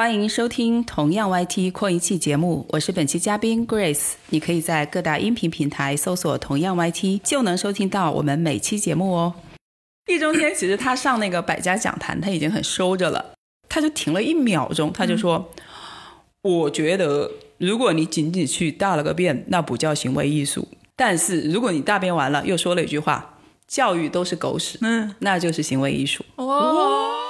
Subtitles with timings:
[0.00, 4.12] 欢迎收听同样 YT 扩音器节目，我是本期嘉宾 Grace。
[4.30, 9.34] 你可以在各大音频平台搜索“同样 YT”，就能收听到我们每期节目哦。
[10.06, 13.34] 易中天其实他上那个百家讲坛，他已经很收着了，
[13.68, 15.50] 他就停了一秒钟，他就说
[16.40, 20.62] ：“我觉得如果你仅仅去大了个便，那不叫行为艺术；
[20.96, 23.38] 但是如果你大便完了又说了一句话，
[23.68, 27.29] 教育都是狗屎，嗯，那就是行为艺术。”哦。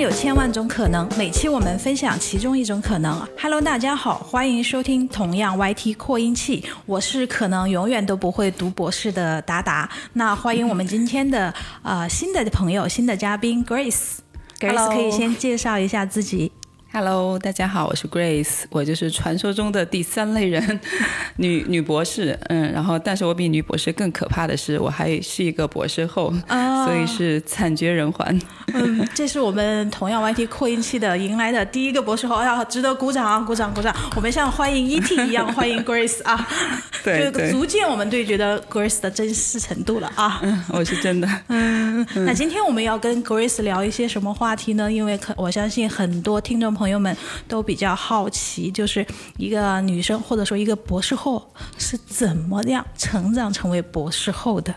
[0.00, 3.20] 有千万种可能，每期我们分享其中一种可能。
[3.38, 9.90] Hello，大家好，欢迎收听同样 YT 扩音器，我是可能永远都不会读博士的达达。
[10.14, 16.50] 那欢迎我们今天的呃新的朋友，新的嘉宾 Grace，Grace 可以先介绍一下自己。
[16.92, 20.80] Hello，大家好，我是 Grace，我就是传说中的第三类人，
[21.38, 28.40] 女女博士，嗯，然后但是我比女博士更可怕的是，我还是一个博士后，所以是惨绝人寰。
[28.74, 33.94] 嗯，这是我们同样 YT 扩音器的迎来的第一个博士后，要值得鼓掌啊，鼓掌鼓掌！
[34.16, 36.48] 我们像欢迎 ET 一样欢迎 Grace 啊，
[37.04, 40.40] 对，就足见我们对觉得 Grace 的真实程度了啊。
[40.42, 41.28] 嗯，我是真的。
[41.46, 44.90] 嗯，那今天我们要跟 Grace 聊一些什么话题呢？
[44.90, 46.74] 因为可我相信很多听众。
[46.79, 47.14] 朋友们
[47.48, 49.04] 都比较好奇，就是
[49.36, 54.74] 一个女生或者说一个博士后是怎么样成长成为博士后的？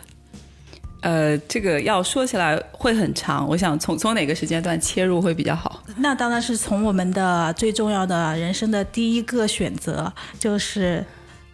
[1.01, 5.83] 呃，这个要说起来会很长，我想从从哪个时间段切入会比较好？
[5.97, 11.05] 那当然是从我们的最重要的人生的第一个选择，就是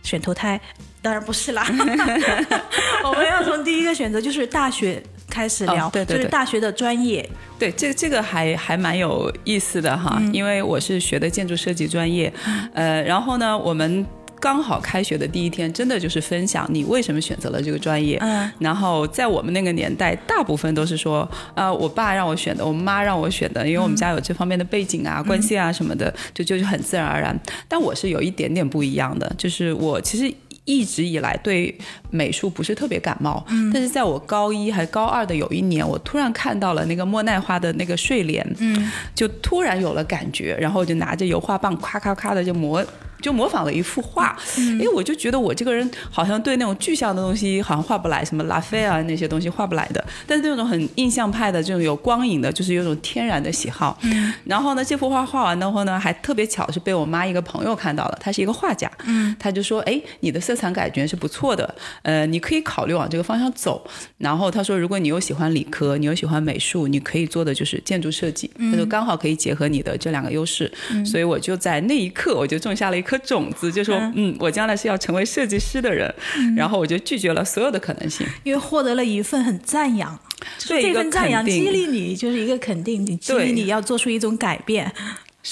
[0.03, 0.59] 选投胎。
[1.01, 1.65] 当然不是啦，
[3.03, 5.01] 我们要从第一个选择就是大学。
[5.29, 7.27] 开始聊，对对就是大学的专业。
[7.57, 12.31] 对，这这个还还蛮有意思的哈，因为我是学的建筑设计专业，
[12.73, 14.05] 呃，然后呢，我们
[14.39, 18.17] 刚好开学的第一天，真的就是分享你为什么选择了这个专业。
[18.21, 18.49] 嗯。
[18.59, 27.37] 然后在我们那个年代，大部分都是说，啊，我爸让我选的，我妈让我选的，因为我们家有这方面的背景啊、关系啊什么的，就就是很自然而然。
[27.67, 30.33] 但我是有一点点不一样的，就是我其实。
[30.69, 31.75] 一直以来对
[32.11, 33.43] 美术不是特别感冒，
[33.73, 42.85] 但是在我高一还高二的有一年，我突然看到了那个莫奈画的那个睡莲，嗯就突然有了感觉，然后我就拿着油画棒咔咔咔的就磨。
[43.21, 50.03] 就模仿了一幅画，因为，我就觉得我这个人好像对那种具象的东西好像画不来，什么拉菲啊那些东西画不来的。
[50.25, 53.97] 但是那种很印象派的这种有光影的，就是有种天然的喜好。
[54.03, 54.33] 嗯。
[54.45, 58.89] 然后呢，这幅画画完的话呢，还特别巧是被我妈一个朋友看到了，他是一个画家。
[59.05, 59.35] 嗯。
[59.39, 63.85] 他就说：“哎，你的色彩感觉是不错的，呃，你可以考虑往这个方向走。”
[64.17, 70.71] 然后他说：“如果你又喜欢理科，你又喜欢美术，你可以做的就是建筑设计。”他就：“刚好可以结合你的这两个优势。”
[71.05, 76.13] 所以我就在那一刻，我就种下了一颗种子，就说嗯，我将来是要成为设计师的人，
[76.55, 80.19] 然后我就拒绝了所有的可能性，因为获得了一份很赞扬，
[80.59, 84.93] 这份赞扬激励你，就是一个肯定，你激励你要做出一种改变。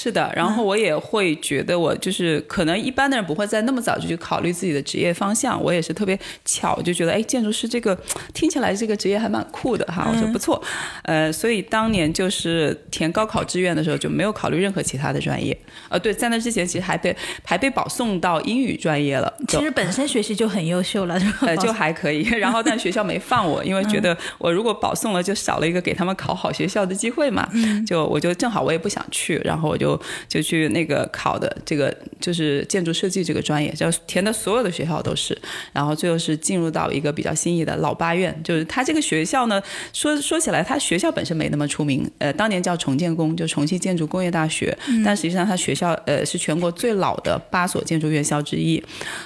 [0.00, 5.60] 是的，然后我也会觉得我就是可能一般的人不会在那么早就去考虑自己的职业方向。
[5.60, 7.98] 我也是特别巧，就觉得哎，建筑师这个
[8.32, 10.08] 听起来这个职业还蛮酷的哈。
[10.08, 10.62] 我说不错，
[11.02, 15.58] 呃，所以当年就是填高考志愿的时候就没有考虑任何其他的专业。
[15.88, 19.32] 呃，对，在那之前其实还被还被保送到英语专业了。
[19.48, 22.22] 其实本身学习就很优秀了， 呃，就还可以。
[22.22, 27.48] 然后但学校没放我，因为觉得我如果保送了就少了一个给他们考好学校的机会嘛。
[27.84, 29.78] 就我就正好我也不想去，然后我。
[29.78, 35.36] 就就就去那个考的这个就是建筑设计这个专业，就填的所有的学校都是，
[35.72, 39.62] 然后最后是进入到一个比较心仪的老八院，就是他这个学校呢，
[39.92, 48.82] 说说起来，他学校本身没那么出名，呃，当年叫重建工，就重庆建筑工业大学，但实际上他学校呃是全国最老的八所建筑院校之一，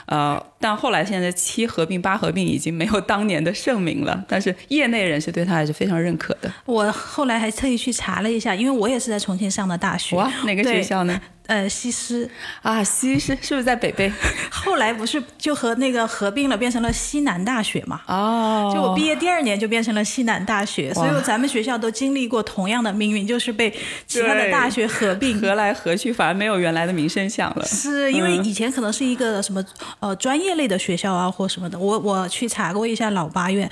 [0.07, 6.53] 呃，但后来现在七合并八合并已经没有当年的盛名了，但是业内人士对他还是非常认可的。
[6.67, 10.17] 我后来还特意去查了一下，因为我也是在重庆上的大学。
[10.43, 10.47] 哇。
[10.53, 11.21] 哪个学校呢？
[11.49, 12.31] 呃，西师
[12.63, 14.11] 啊，西师是不是在北碚？
[14.49, 18.01] 后来不是就和那个合并了，变成了西南大学嘛？
[18.07, 23.69] 哦，就我毕业第二年就变成了西南大学，所以咱们学校都经历过同样的命运，就是被
[24.07, 27.67] 其他的大学合并，合来合去，反而没有原来的名声响了。
[27.67, 29.63] 是因为以前可能是一个什么
[29.99, 31.77] 呃专业类的学校啊，或什么的。
[31.77, 33.69] 我我去查过一下老八院，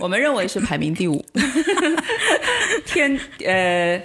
[0.00, 1.22] 我们认为是排名第五，
[2.86, 4.00] 天呃。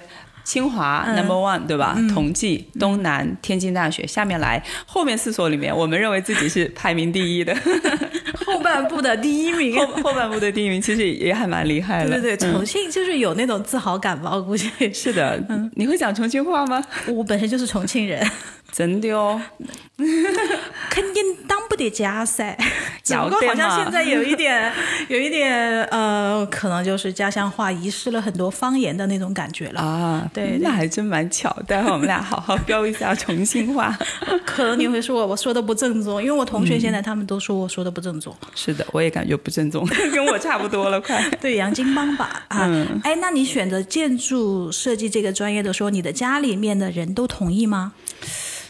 [0.49, 1.95] 清华 number one 对吧？
[2.11, 7.55] 同济、东南、天津大学，下面来后面四所里面，我们认为自己是排名第一的，
[8.47, 9.77] 后半部的第一名。
[9.77, 12.09] 后后半部的第一名其实也还蛮厉害的。
[12.19, 14.31] 对对对，重庆就是有那种自豪感吧？
[14.33, 15.39] 我估计 是的。
[15.75, 16.83] 你会讲重庆话吗？
[17.05, 18.27] 我本身就是重庆人。
[18.71, 19.41] 真的哦，
[20.91, 22.55] 肯定当不得家噻。
[23.03, 24.71] 只不过好像现在有一点，
[25.07, 29.81] 有一点呃，可能就是家乡话遗失了很多方言的那种感觉了。
[29.81, 31.55] 啊，对对那还真蛮巧。
[31.67, 33.97] 待会儿我们俩好好 标一下重庆话。
[34.45, 38.35] 可能你会说我我说的不正宗，因为我同学现在他们都说我说的不正宗。
[38.55, 41.23] 是的，我也感觉不正宗， 跟我差不多了，快。
[41.41, 42.69] 对，杨金帮吧啊，
[43.03, 47.93] 哎，那你选择建筑设计这个专业的时候，你的家里面的人都同意吗？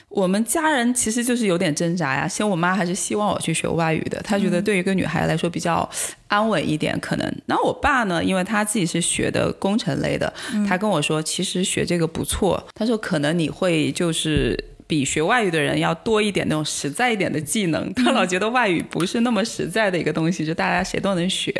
[0.10, 5.88] 我们家人其实就是有点挣扎呀，先我妈还是希望我去学外语的，她觉得对于一个女孩来说比较
[6.28, 7.42] 安稳一点，可能。
[7.46, 10.34] 然后我爸呢，因为他自己是学的工程类的，
[10.68, 14.66] 他跟我说，其实学这个不错，他说可能你会就是。
[14.90, 21.54] 比学外语的人要多一点那种实在一点的技能， 他老觉得外语不是那么实在的一个东西，就大家谁都能学，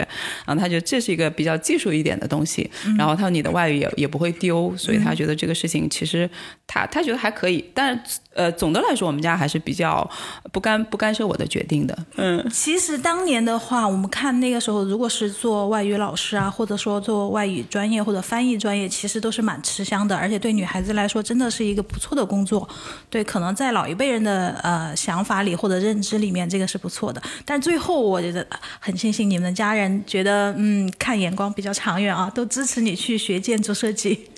[0.48, 2.68] 然后他觉得这是一个比较技术一点的东西，
[2.98, 6.28] 然后他说你的外语也也不会丢，所以他觉得这个事情其实
[6.66, 8.04] 他他觉得还可以，但
[8.40, 10.10] 呃总的来说我们家还是比较
[10.54, 22.68] 不干不干涉我的决定的，嗯，其实当年的话，我们看那个时候，如果是做外语老师啊，或者说做外语专业或者翻译专业，其实都是蛮吃香的，而且对女孩子来说真的是一个不错的工作。
[23.10, 27.22] 对，可能在老一辈人的呃想法里或者认知里面，这个是不错的。
[27.44, 28.48] 但最后我觉得
[28.80, 34.30] 很庆幸你们的家人觉得嗯看眼光比较长远啊，都支持你去学建筑设计。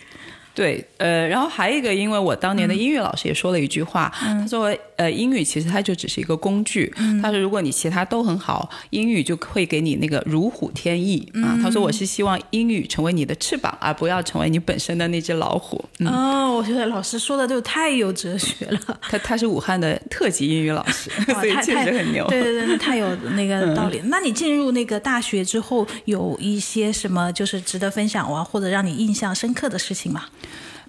[0.53, 6.93] 对，呃，然后还有一个，因为我当年的音乐老师也说了一句话，他说，呃，英语其实它就只是一个工具，
[7.23, 11.57] 他说如果你其他都很好，英语就会给你那个如虎添翼啊。
[11.59, 15.83] 他说我是希望英语成为你的翅膀，而不要成为你本身的那只老虎。
[15.97, 18.79] 嗯，哦，我觉得老师说的就太有哲学了。
[19.01, 22.27] 他他是武汉的特级英语老师， 所以确实很牛。
[22.27, 23.99] 对对对，那太有那个道理。
[24.05, 30.25] 那你进入那个大学之后，有一些什么就是值得分享啊，或者让你印象深刻的事情吗？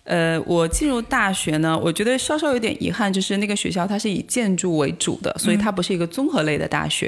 [0.04, 7.06] 呃，我进入大学呢，我觉得稍稍有点遗憾，就是那个学校它是以建筑为主的，所以它不是一个综合类的大学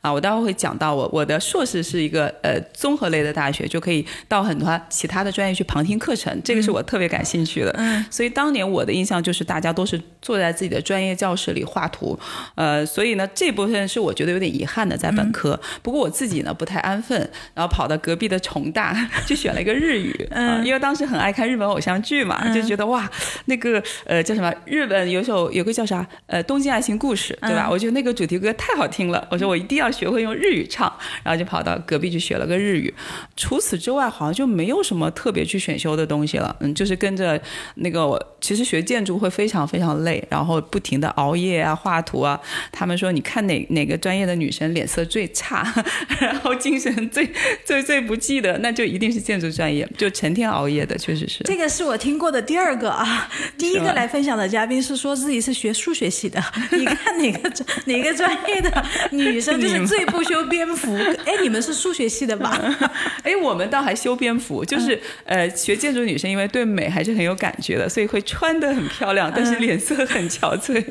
[0.00, 0.12] 啊。
[0.12, 7.72] 我待会会讲到我我的硕士是一个呃综合类的大学，就可以到很多其他的专业去旁听课程，这个是我特别感兴趣的。
[7.76, 12.18] 嗯，所以当年我的印象就是大家都是坐在自己的专业教室里画图，
[12.56, 15.58] 呃，所以呢这部分是我觉得有点遗憾的，在本科。
[15.82, 17.16] 不过我自己呢不太安分，
[17.54, 18.92] 然后跑到隔壁的重大
[19.24, 22.52] 去选了一个日语，嗯、因为当时很爱看日本偶像剧嘛。
[22.52, 23.08] 就觉得哇，
[23.44, 24.52] 那个呃叫什么？
[24.64, 26.04] 日本有首有个叫啥？
[26.26, 27.68] 呃，《东京爱情故事》，对吧？
[27.70, 32.92] 我觉得那个主题歌太好听了，我说我一定要学会用日语唱，然后就跑到隔壁去学了个日语。
[33.36, 36.56] 除此之外，好像就没有什么特别去选修的东西了。
[36.60, 37.38] 嗯，就是跟着
[37.76, 42.38] 那个我，其实学建筑会非常非常累，然后不停的熬夜啊、画图啊。
[42.70, 45.66] 他们说，你看哪哪个专业的女生脸色最差，
[46.20, 47.28] 然后精神最
[47.64, 51.44] 最最不济的，那就一定是建筑专业，就成天熬夜的，确实是。
[51.44, 53.28] 这个是我听过的第二个啊，
[53.58, 56.42] 第一个来分享的嘉宾是说自己是学数学系的。
[56.72, 60.94] 你看哪个专哪个专业的女生就是最不修边幅？
[61.24, 62.58] 哎，你们是数学系的吧？
[63.22, 70.82] 哎，我们倒还修边幅，就是、呃，学建筑女生因为对美还是很有感觉的，所以会穿的很漂亮，但是脸色很憔悴。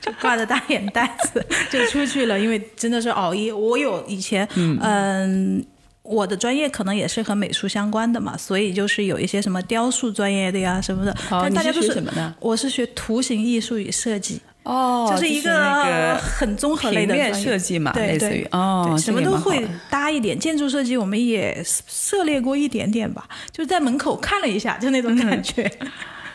[0.00, 3.52] 就挂着大眼袋子就出去了，因为真的是熬夜。
[3.52, 5.64] 我有以前，嗯。
[6.04, 11.14] 我的专业可能也是和美术相关的嘛，所以就是有一些什么雕塑专业的呀什么的。
[11.14, 20.36] 好但大家都你是学什么呢我是学图形艺术与设计，哦就是一个很综合类平面的专业设计嘛，对类似于对哦，什么都会搭一点。
[20.36, 25.62] 建筑设计我们也涉猎过一点点吧，就在门口看了一下，就那种感觉。
[25.62, 25.88] 对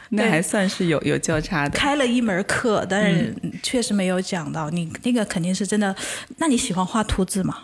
[0.12, 1.78] 那还算是有有交叉的。
[1.78, 4.70] 开了一门课，但是嗯确实没有讲到。
[4.70, 5.96] 你那个肯定是真的。
[6.38, 7.58] 那你喜欢画图纸吗？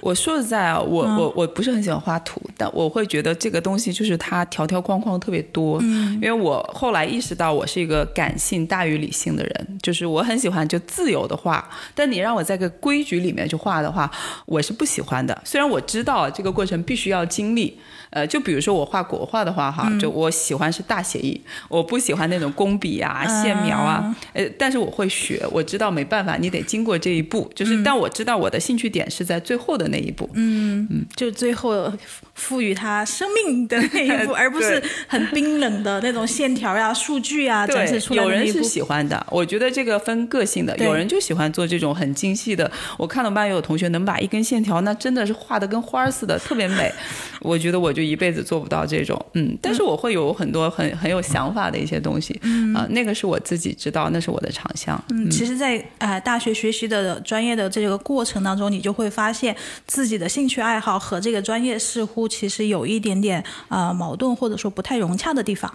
[0.00, 5.78] 我说实在啊，我、我我不是很喜欢画图，但我会觉得这个东西就是它条条框框特别多。
[5.82, 14.10] 嗯，因为我后来意识到我是一个感性大于理性的人，就是我很喜欢就自由的画，但你让我在个规矩里面去画的话，
[14.46, 15.38] 我是不喜欢的。
[15.44, 17.78] 虽然我知道这个过程必须要经历。
[18.12, 31.92] 呃，就比如说我画国画的话，哈，就我喜欢是大写意，我不喜欢那种工笔啊、线描啊，呃，但是我会学，我知道没办法，你得经过这一步，就是，但我知道我的兴趣点是在最后的那一步，嗯就最后
[32.34, 38.60] 赋予它生命的那一步， 而不是很冰冷的那种线条呀、数据啊展示出来，有人是。
[38.70, 42.70] 喜欢的，我觉得这个分个性的，有人就喜欢做这种很精细的。
[42.96, 46.92] 我看到班有同学能把一根线条，那真的是画的跟花儿似的，特别美。
[47.40, 52.38] 我觉得我就一辈子做不到这种，嗯，但是我会有很多很很有想法的一些东西，
[52.74, 55.02] 啊、那个是我自己知道，那是我的长项。
[55.10, 65.72] 嗯，其实在，呃大学学习的专业的这个过程当中，你就会会发现自己的兴趣爱好和这个专业似乎其实有一点点呃矛盾，或者说不太融洽的地方。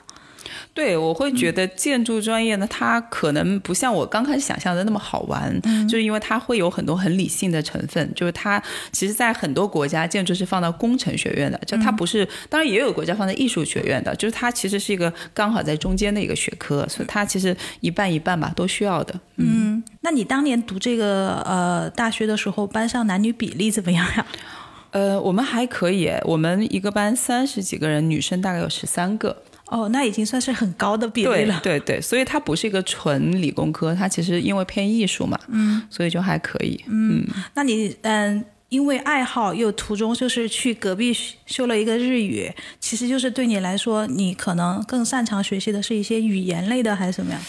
[0.75, 5.49] 对，我会觉得建筑专业呢，它可能不像我刚开始想象的那么好玩，
[5.87, 8.13] 就是因为它会有很多很理性的成分。
[8.13, 19.17] 就是它其实，在很多国家，建筑是放到工程学院的，就它不是，当然也有国家放在艺术学院的，就是它其实是一个刚好在中间的一个学科，所以它其实一半一半吧，都需要的。
[19.37, 24.25] 嗯，那你当年读这个呃大学的时候，班上男女比例怎么样呀？
[24.91, 29.37] 呃，我们还可以，我们一个班三十几个人，女生大概有十三个。
[29.67, 31.59] 哦，那已经算是很高的比例了。
[31.63, 36.79] 对对对，所以它不是一个纯理工科，它其实因为偏艺术嘛，嗯，所以就还可以。
[36.87, 47.41] 嗯，那你嗯，因为爱好又途中就是去隔壁修了一个日语，其实就是对你来说，你可能更擅长学习的是一些语言类的，还是什么样？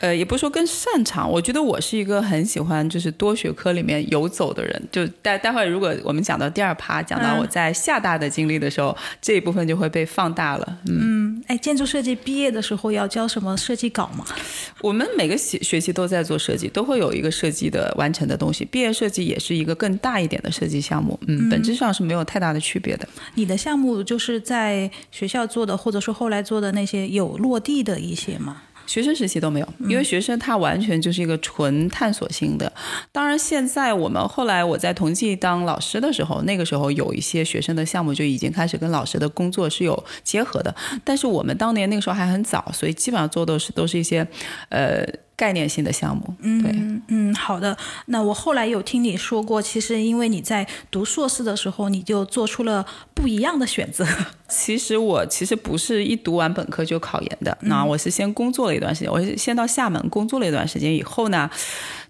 [0.00, 4.82] 呃，也不是说更擅长，我觉得我是一个很喜欢就是多学科里面游走的人。
[4.92, 10.78] 就待待会儿，如果我们讲到第二趴，讲到我在厦大的经历的时候，这一部分就会被放大了。
[10.88, 14.24] 嗯，哎，建筑设计毕业的时候要交什么设计稿吗？
[14.80, 18.64] 我们每个学学期都在做设计，都会有一个设计的完成的东西。
[18.64, 23.08] 毕业设计也是一个更大一点的设计项目，嗯，本质上是没有太大的区别的。
[23.34, 28.62] 你的项目就是在学校做的，或者说后来做的那些有落地的一些吗？
[28.88, 32.72] 学生时期都没有，因为学生他完全就是一个纯探索性的。
[33.12, 40.74] 当然，现在我们后来我在同济当老师的时候，那个时候有一些学生的项目就已经开始跟老师的工作是有结合的。
[41.04, 44.26] 但是我们当年那个时候还很早，所以基本上做的是都是一些，
[44.70, 45.06] 呃。
[45.38, 46.74] 概念性的项目，对，
[47.06, 47.76] 嗯，好的。
[48.06, 54.04] 那我后来有听你说过，其实因为你在读硕士的时候，你就做出了不一样的选择。
[54.50, 61.48] 其实我其实不是一读完本科就考研的，那我是先工作了一段时间，我是先到厦门工作了一段时间以后呢。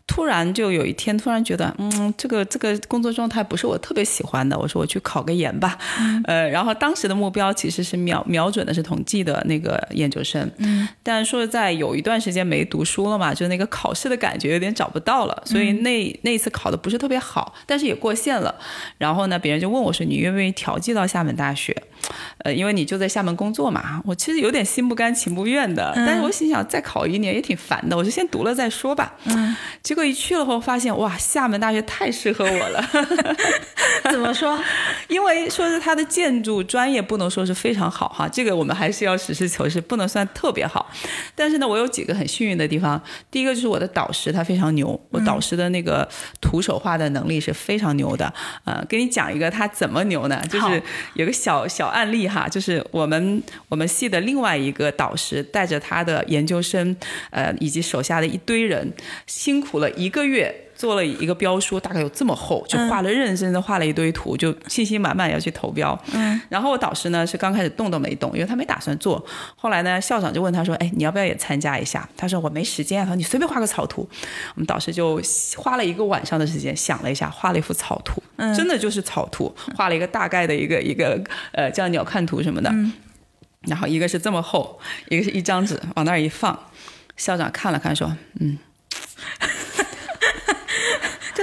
[0.09, 4.59] 突然就有一天，突然觉得，嗯，这个这个工作状态不是我特别喜欢的。
[4.59, 5.79] 我说我去考个研吧，
[6.25, 18.53] 呃，然后当时的目标其实是瞄瞄准的是统计的那个研究生，嗯，但说实在，有一段时间没读书了嘛，就那个考试的感觉有点找不到了，所以那那一次考的不是特别好，但是也过线了。
[18.97, 21.77] 然后呢，别人就问我说，你愿不愿意调剂到厦门大学？
[22.39, 29.15] 呃，因为你就在厦门工作嘛，我其实有点心不甘情不愿的，但是我心想再考一年也挺烦的，我就先读了再说吧。
[29.25, 32.89] 嗯，结果一去了后发现，哇，厦门大学太适合我了。
[34.11, 34.59] 怎么说？
[35.09, 40.91] 因为说是它的建筑专业不能说是非常好哈，这个我们还是要实事求是，不能算特别好。
[41.35, 46.09] 但是呢，我有几个很幸运的地方，第一个就是我的导师他非常牛，我导师的那个
[46.41, 48.33] 徒手画的能力是非常牛的。
[48.65, 50.41] 呃，给你讲一个他怎么牛呢？
[50.49, 50.81] 就是
[51.15, 51.89] 有个小小。
[51.89, 56.95] 案例哈，就是我们我们系的另外一个导师带着他的研究生，
[57.31, 58.93] 呃，以及手下的一堆人，
[59.27, 60.65] 辛苦了一个月。
[60.79, 66.01] 做了一个标书，大概有这么厚，就画了认认真真的画了一堆图，就信心满满要去投标。
[66.13, 69.27] 嗯，然后我导师呢是刚开始动都没动，因为他没打算做。
[69.57, 74.09] 后来呢，校长就问他说：“哎，你要不要也参加一下？”他说：“我没时间。”他说：“你随便画个草图。”
[74.55, 75.21] 我们导师就
[75.57, 82.71] 花了一个晚上的时间想了一下，画了一幅草图，嗯真的就是草图，画了一个大概的一个一个呃叫鸟瞰图什么的。
[82.71, 82.93] 嗯
[83.63, 84.79] 然后一个是这么厚，
[85.09, 86.57] 一个是一张纸，往那儿一放，
[87.17, 88.57] 校长看了看说：“嗯。”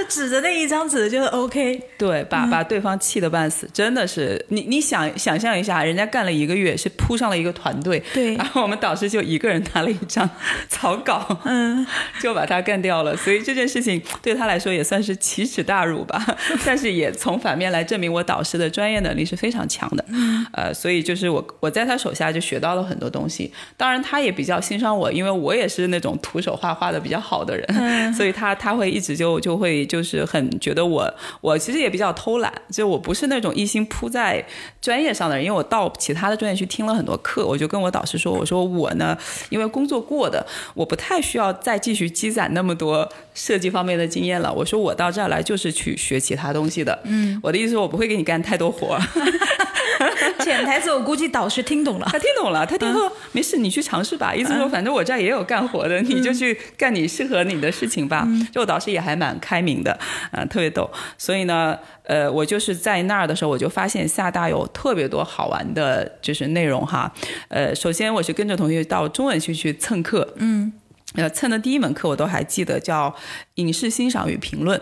[0.06, 4.44] 就指着那一张纸就是 OK，对，把把对方气得半死，真的是。
[4.48, 10.28] 你你想想象一下，人家干了一个月，是铺上了一个团队，对，然后我们导师就一个人拿了一张
[10.68, 11.86] 草稿，嗯，
[12.20, 16.24] 就把他干掉了，所以这件事情对他来说也算是奇耻大辱吧，
[16.64, 20.04] 但是也从反面来证明我导师的专业能力是非常强的，
[20.52, 29.86] 呃，所以就是我我在他手下就学到了很多东西，当然他也比较欣赏我，因为我也是那种徒手画画的比较好的人，所以他他会一直就就会。
[29.86, 34.44] 就是很觉得我，我其实也比较偷懒，就我不是那种一心扑在
[34.80, 39.16] 专业上的人，因为我到其他的专业去听了很多课，我就跟我导师说，我说我呢，
[39.50, 44.52] 因为工作过的，我不太需要再继续积攒那么多设计方面的经验了。
[44.52, 46.98] 我说我到这儿来就是去学其他东西的。
[47.04, 48.98] 嗯，我的意思是，我不会给你干太多活。
[50.44, 54.34] 潜台词我估计导师听懂了，他听懂了，他听说没事，你去尝试吧。
[54.34, 58.26] 意思说，反正我这儿也有干活的，你就去干你适合你的事情吧。
[58.52, 59.85] 就我导师也还蛮开明的，
[60.32, 60.90] 嗯，特别逗。
[61.18, 67.12] 所以呢，呃，我就是在那儿的时候，我就发现厦大有特别多好玩的，就是内容哈。
[67.48, 70.72] 呃，首先我是跟着同学到中文系去蹭课，嗯，
[71.14, 73.14] 呃，蹭的第一门课我都还记得，叫
[73.56, 74.80] 影视欣赏与评论。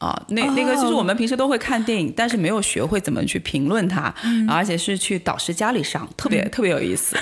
[0.00, 4.12] 啊，那那个就是我们平时都会看电影，但是没有学会怎么去评论它，
[4.48, 7.16] 而且是去导师家里上，特别特别有意思。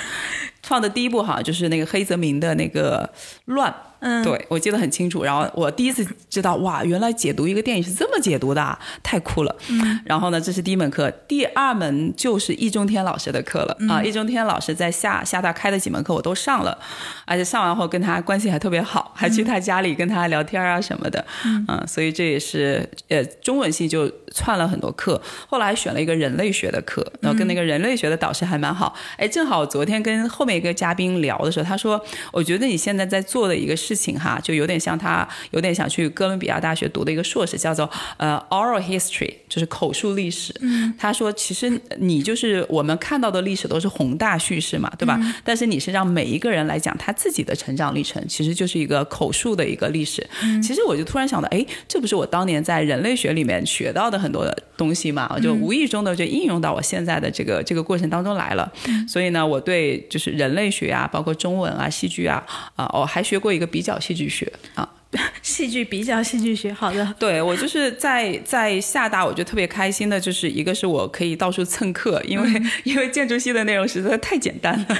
[0.63, 3.09] 放的第一部好像就是那个黑泽明的那个
[3.45, 3.71] 《乱》，
[4.03, 5.23] 嗯，对我记得很清楚。
[5.23, 9.55] 然后我第一次知道，哇，原来解读一个电影是这么解读的，啊，太酷了。
[9.69, 14.03] 嗯，然后呢，这是第一门课，第二门就是易中天老师的课了啊。
[14.03, 16.77] 易中天老师在厦厦大开的几门课我都上了，
[17.25, 21.25] 而且上完后跟他关系还特别好，还去他家里跟他聊天啊什么的。
[21.45, 25.21] 嗯，所以这也是呃中文系就串了很多课。
[25.47, 28.93] 后来选了一个人类学的课，然后跟那个人类学的导师还蛮好。
[29.17, 40.53] 哎，正好昨天跟后面一个嘉宾聊的时候，他说，我觉得你现在在做的一个事情哈，就有点像他有点想去哥伦比亚大学读的一个硕士，叫做呃 oral history，就是口述历史。
[40.61, 45.19] 嗯，他说其实你就是我们看到的历史都是宏大叙事嘛，对吧？
[45.43, 50.25] 但是你是让每一个人来讲他自己的成长历程，其实就是一个口述的一个历史。
[50.41, 54.45] 嗯，其实我就突然想到，哎，这不是我当年在人类学里面学到的很多
[54.75, 55.31] 东西嘛？
[55.35, 58.71] 我就无意中的就应用到我现在的这个这个过程当中来了。
[59.07, 62.43] 所以呢，我对就是人类学啊，包括中文啊、戏剧啊，
[62.75, 64.89] 啊，我还学过一个比较戏剧学啊。
[65.41, 67.07] 戏剧比较戏剧学，好的。
[67.19, 74.97] 对我就是在在厦大，我就特别开心的，就是一个是我可以到处蹭课，因为 因为建筑系的内容实在太简单了，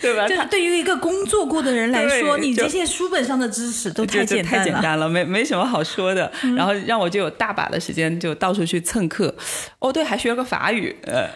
[0.00, 0.26] 对吧？
[0.28, 6.30] 就是对于一个工作过的人来说，你这些书本上的知识都太简单了，太简单了，没没什么好说的。
[6.56, 9.34] 然后让我就有大把的时间就到处去蹭课。
[9.78, 11.28] 哦，对，还学了个法语，呃，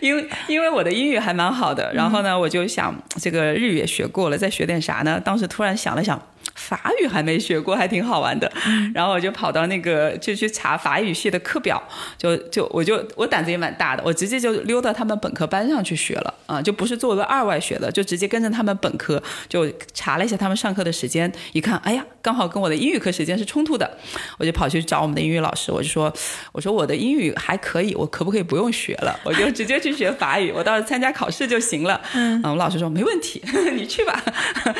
[0.00, 5.20] 因为因为我的英语还蛮好的，然后呢，我就想这个日语也学过了，再学点啥呢？
[5.24, 6.20] 当时突然想了想。
[6.54, 8.50] 法语还没学过，还挺好玩的。
[8.94, 11.82] 然后我就跑到那个，就去查法语系的课表，
[12.18, 23.98] 就就我就我胆子也蛮大的，我直接就溜到他们本科班上去学了啊，就不是作为二外学的，就直接跟着他们本科，就查了一下他们上课的时间，一看，哎呀，刚好跟我的英语课时间是冲突的，
[24.38, 26.12] 我就跑去找我们的英语老师，我就说，
[26.52, 32.00] 我说我的英语还可以，我可不可以不用学了，我就直接去学法语， 我到时候参加考试就行了。
[32.14, 33.42] 嗯，我们老师说没问题，
[33.74, 34.22] 你去吧，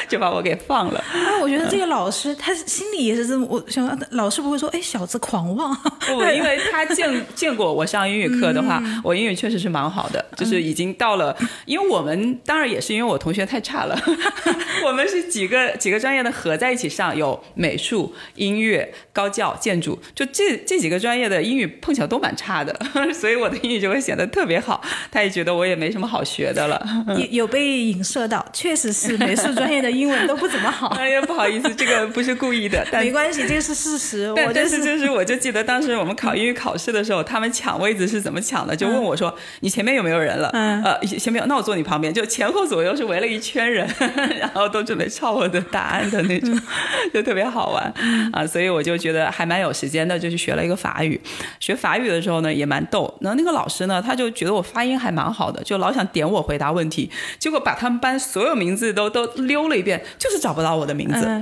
[0.08, 0.98] 就把我给放了。
[0.98, 1.61] 啊，我觉得。
[1.70, 5.74] 这个老师他心里也是这么，我想老师不会说，哎，小子狂妄。
[6.06, 11.36] 不，因为他见 见过我上英语课的话，我英语确实是蛮好的，就是已经到了。
[11.66, 13.98] 因为我们当然也是因为我同学太差了，
[14.84, 22.74] 我们是几个几个专业的合在一起上，有美术、音乐、高教、建筑，就这这几个专业的英语碰巧都蛮差的，
[23.14, 24.82] 所以我的英语就会显得特别好。
[25.10, 26.84] 他也觉得我也没什么好学的了。
[27.16, 30.88] 有有被影射到，确实是美术专业的英文都不怎么好。
[30.88, 31.74] 哎呀，不好意思。
[31.74, 34.32] 这个不是故意的，但没关系，这个是事实。
[34.34, 38.74] 但但是就是，我就记得当时我们考英语考试的时候，他们抢位子是怎么抢的？
[38.74, 42.12] 就问我说：“你前面有没有人了？”嗯，呃，前面有，那我坐你旁边。
[42.12, 43.88] 就前后左右是围了一圈人，
[44.40, 46.58] 然后都准备抄我的答案的那种，
[47.12, 47.92] 就特别好玩
[48.32, 48.46] 啊。
[48.46, 51.20] 所以我就觉得还蛮有时间的，就去学了一个法语。
[51.60, 53.12] 学法语的时候呢，也蛮逗。
[53.20, 57.10] 然后那个老师呢，他就觉得我发音还蛮好的，就老想点我回答问题。
[57.38, 61.41] 结果把他们班所有名字都都溜了一遍，就是找不到我的名字。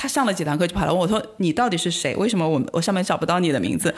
[0.00, 2.16] 他上了几堂课就跑来问我说：“你到底是谁？
[2.16, 3.94] 为什么我我上面找不到你的名字？”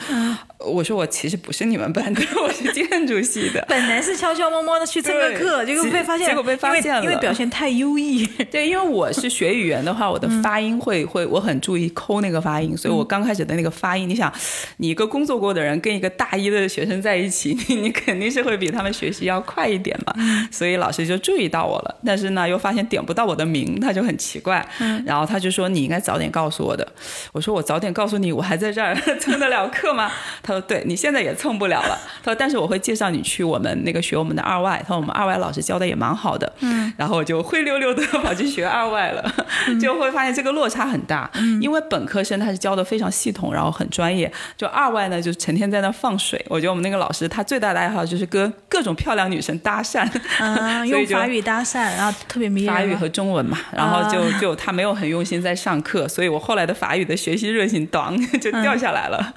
[0.59, 8.27] 我说：“我其实不是你们班的，我是建筑系的。”本来是悄悄摸摸的去蹭个课，结果被发现，结果被发现了，因为表现太优异。
[8.51, 14.29] 对，因为我是学语言的话，我的发音会会我很注意抠那个发音，所以我刚开始的那个发音，你想，
[14.75, 20.13] 你一个工作过的人跟一个大一的学生在一起，你你肯定是会比他们学习要快一点嘛。
[20.51, 24.67] 所以老师就注意到我了，但是呢，又发现点不到我的名，他就很奇怪。
[25.05, 26.87] 然后他就说：“你。”应该早点告诉我的。
[27.31, 30.11] 我说我早点告诉你，我还在这儿 蹭得了课吗？
[30.41, 31.95] 他说对，你现在也蹭不了了。
[32.23, 34.79] 他说但是我会介绍你去我们那个学我们的二外。
[34.81, 36.51] 他说我们二外老师教的也蛮好的。
[36.61, 39.31] 嗯，然后我就灰溜溜的跑去学二外了，
[39.79, 41.29] 就会发现这个落差很大。
[41.35, 44.31] 嗯，因为本科生他是教的非常系统，然后很专业。
[44.57, 46.43] 就二外呢，就成天在那放水。
[46.49, 50.09] 我觉得我们那个老师他最大的爱好就是跟各种漂亮女生搭讪，
[50.87, 53.59] 用法语搭讪，然后特别迷法语和中文嘛。
[53.71, 55.72] 然后就就他没有很用心在上。
[55.81, 59.33] 课，所以我后来的法语的学习热情当 就掉下来了，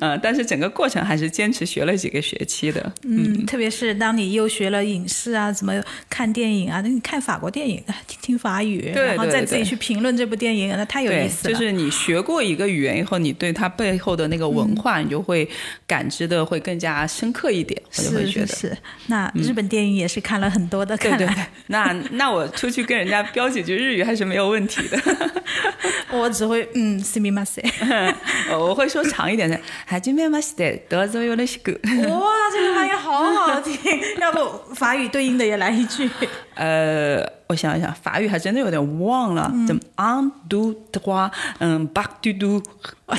[0.00, 5.72] 嗯，但是整个过程还是坚持学了几个学期的，嗯，特别是当你又学了影视啊，怎么
[6.08, 11.54] 看电影啊，那你看法国电影，听听法语，然后再自己去评论这部电影，那太有意思了。
[11.54, 15.48] 就是你学过一个语言以后，你对它背后的那个文化，你就会
[15.86, 17.80] 感知的会更加深刻一点。
[17.98, 18.76] 我就会觉得是。
[19.06, 21.44] 那日本电影也是看了很多的，对对对。
[21.68, 24.98] 那那我出去跟人家飙几句日语还是没有问题的。
[26.11, 28.15] 我只会嗯，すみま せん。
[28.57, 31.79] 我会说长一点的，はじめまして、どうぞよろしく。
[32.07, 36.09] 哇，这个发音好好听， 要不法语对应的也来一句。
[36.55, 42.63] 呃，我想一想，法语还真的有点忘了，怎么 un du trois，嗯，back du du，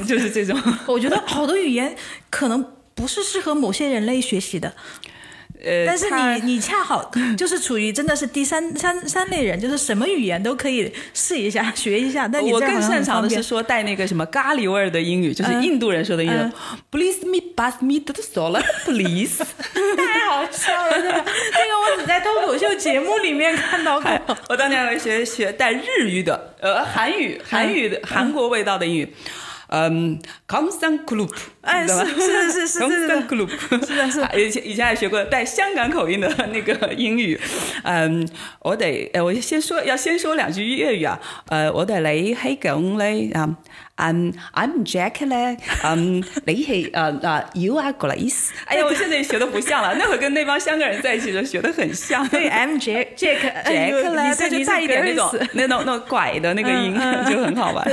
[0.06, 0.60] 就是这种。
[0.86, 1.94] 我觉得好多语言
[2.28, 4.74] 可能不是适合某些人类学习的。
[5.65, 12.27] 呃，但是你你恰好 就是处于真的是第三三三类人，就是什么语言都可以试一下学一下。
[12.27, 16.51] 但你我更擅长的是说带那个什么咖喱味儿的英语，就是嗯印度人说的英语嗯。
[16.91, 19.43] Please me pass me the salad, please。
[19.97, 24.11] 太好笑了，这个这个我只在脱口秀节目里面看到过。
[24.49, 29.13] 我当年还学学带日语的，呃，韩语，韩语的韩国味道的英语。
[29.67, 31.33] 嗯 c o m s a n g Group，
[31.65, 33.49] 哎是是是是是 Group，
[33.85, 37.39] 是的是以前 以前还学过带香港口音的那个英语。
[37.83, 38.27] 嗯，
[38.59, 41.19] 我得，呃，我先说要先说两句粤语啊。
[41.49, 43.55] 呃，我哋你喺講咧啊。
[43.97, 48.49] 嗯、i m Jack 咧，嗯，你係呃呃，You are Grace。
[48.65, 52.27] 哎呀，我现在学的不像了，那会跟那帮香港人在一起的学的很像。
[52.27, 56.93] 对，M Jack Jack 哎 Jack 啦，你就是带一点那种那种那种拐的那个音，
[57.31, 57.87] 就很好玩。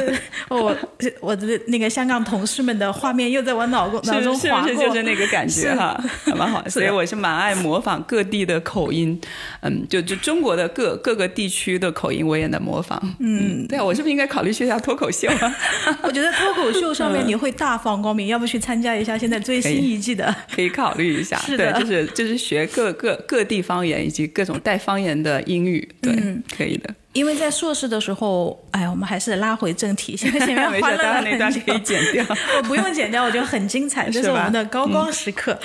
[0.49, 0.77] 我
[1.21, 6.63] 我的那个香港同事们的画面又在我脑脑中是是不是，就是那个感觉哈，还蛮好。
[6.71, 9.21] 所以我是蛮爱模仿各地的口音，
[9.61, 13.01] 嗯，就就中国的各各个地区的口音我也能模仿。
[13.21, 15.57] 嗯，对啊，我是不是应该考虑学一下脱口秀啊？
[16.03, 20.35] 我觉得脱口秀上面你会大放光明，要不去参加一下现在最新一季的？
[20.55, 21.37] 可以考虑一下。
[21.45, 26.15] 是的对，就是就是学各各各地方言以及各种带方言的英语，对，
[26.57, 26.95] 可以的。
[27.13, 32.25] 因为在硕士的时候，哎，我们还是拉回正题，因为前面，欢乐了待会那段可以剪掉。
[32.57, 35.59] 我 不用剪掉，我觉得很精彩，这是我们的高光时刻，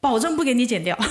[0.00, 0.98] 保证不给你剪掉。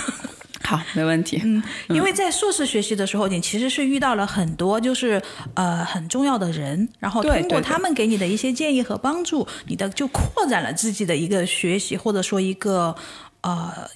[0.64, 1.40] 好，没问题。
[1.44, 5.22] 嗯，因为在硕士学习的时候，你其实是遇到了很多就是
[5.54, 12.96] 呃很重要的人，然后通过他们给你的一些建议和帮助，你的就扩展了自己的一个学习，或者说一个
[13.42, 13.88] 呃，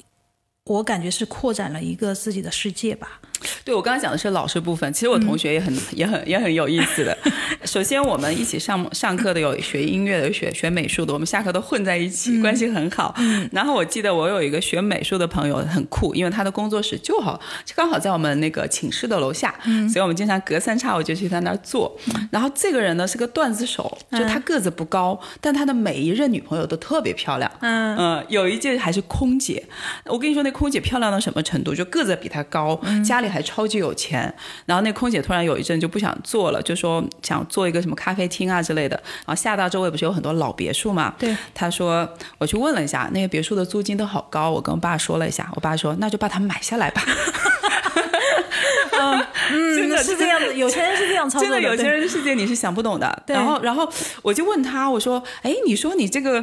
[0.66, 3.20] 我感觉是扩展了一个自己的世界吧。
[3.64, 7.18] 对我刚刚讲的是老师部分，其实我同学也很、也很也很有意思的。
[7.66, 13.16] 首先，我们一起上上课的有学音乐的，有学学美术的，我们下课都混在一起，关系很好。
[13.52, 19.54] 然后我记得我有一个学美术的朋友很酷，因为他的工作室就好就刚好在我们那个寝室的楼下，
[19.92, 21.96] 所以我们经常隔三差五就去他那儿坐。
[22.32, 27.52] 然后这个人呢是个段子手，就他个子不高，但他的每一任女朋友都特别漂亮。
[27.62, 29.64] 嗯呃，有一届还是空姐，
[30.06, 31.76] 我跟你说，那空姐漂亮到什么程度？
[31.76, 34.34] 就个子比他高，家里还超级有钱。
[34.66, 38.96] 然后那空姐突然有一阵就不想做了，就说想做一个什么咖啡厅啊之类的。
[39.26, 41.14] 然后厦大周围不是有很多老别墅嘛？
[41.20, 44.50] 对，她说我去问了一下，那个别墅的租金都好高。
[44.50, 47.02] 我跟我爸说了一下，我爸说那就把它买下来吧。
[49.50, 53.24] 真的嗯是这样的，有钱人是这样操作的真的有钱人的世界你是想不懂的。
[53.28, 53.90] 然后，然后
[54.22, 56.34] 我就问他，我说，哎，你说你这个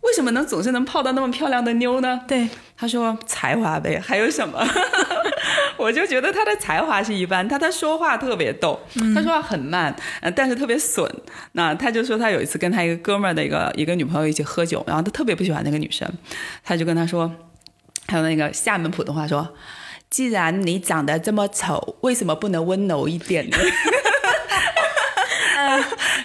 [0.00, 2.20] 为什么能总是能泡到那么漂亮的妞呢？
[2.28, 4.58] 对，他说才华呗，还有什么？
[5.76, 8.78] 我就觉得他的才华是一般，他他说话特别逗，
[9.14, 11.10] 他说话很慢，呃，但是特别损。
[11.52, 16.10] 那他就说他有一次跟他一个哥们儿的一个一个女朋友一起喝酒，然后他特别不喜欢那个女生，
[16.64, 17.30] 他就跟他说，
[18.06, 19.54] 还有那个厦门普通话说。
[20.08, 23.56] 既然你长得这么丑，为什么不能温柔一点呢？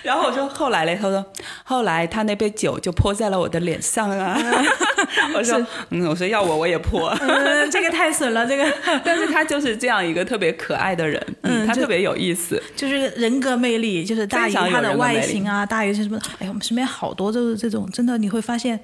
[0.04, 1.24] 然后我说后来嘞，他说
[1.64, 4.38] 后来他那杯酒就泼在了我的脸上啊。
[5.36, 7.10] 我说嗯，我说要我我也泼。
[7.22, 8.66] 嗯，这个太损了，这个
[9.04, 12.62] 但是他就是这样一个特别可爱的人，嗯，他特别有意思。
[12.76, 16.18] 就是人格魅力，就是大于他的外形啊，大于是什么？
[16.40, 18.80] 哎呀，我们身边好多都是这种，真的你会发现，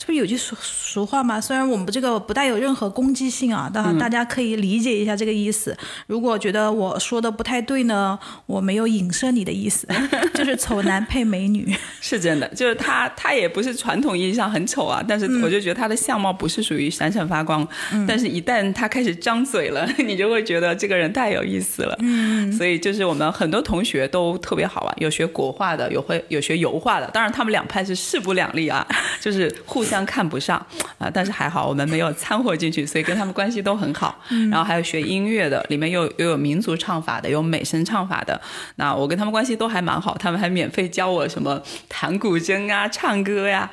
[0.00, 1.38] 这不是有句俗俗话吗？
[1.38, 5.76] 虽然我们这个不带有任何攻击性啊，但大家可以理解一下这个意思。
[6.06, 9.86] 如果觉得我说的不太对呢，我没有影射你的意思，
[10.32, 11.76] 就是丑男配美女。
[12.00, 17.68] 是真的，就是他，他也不是传统意义上很丑啊，但是我就觉得他的相貌不是属于闪闪发光，
[18.08, 21.94] 但是一旦他开始张嘴了， 你就会觉得这个人太有意思了。
[22.00, 28.86] 嗯，所以就是我们很多同学都特别好玩，有学国画的，有会有学油画的，当然他们两派是势不两立啊，
[29.20, 30.64] 就是互相看不上
[30.98, 34.16] 啊，但是还好我们没有掺和进去，所以跟他们关系都很好。
[34.50, 38.40] 然后还有学音乐的，里面又又有民族唱法的，有美声唱法的，
[38.76, 43.68] 那我跟他们关系都还蛮好，他们还免费教我什么弹古筝啊、唱歌呀、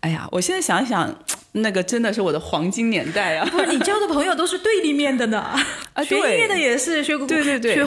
[0.00, 1.14] 哎呀，我现在想想，
[1.52, 3.46] 那个真的是我的黄金年代啊！
[3.50, 7.86] 不是你交的朋友都是对立面的呢，啊对学音乐的也是，学对对对学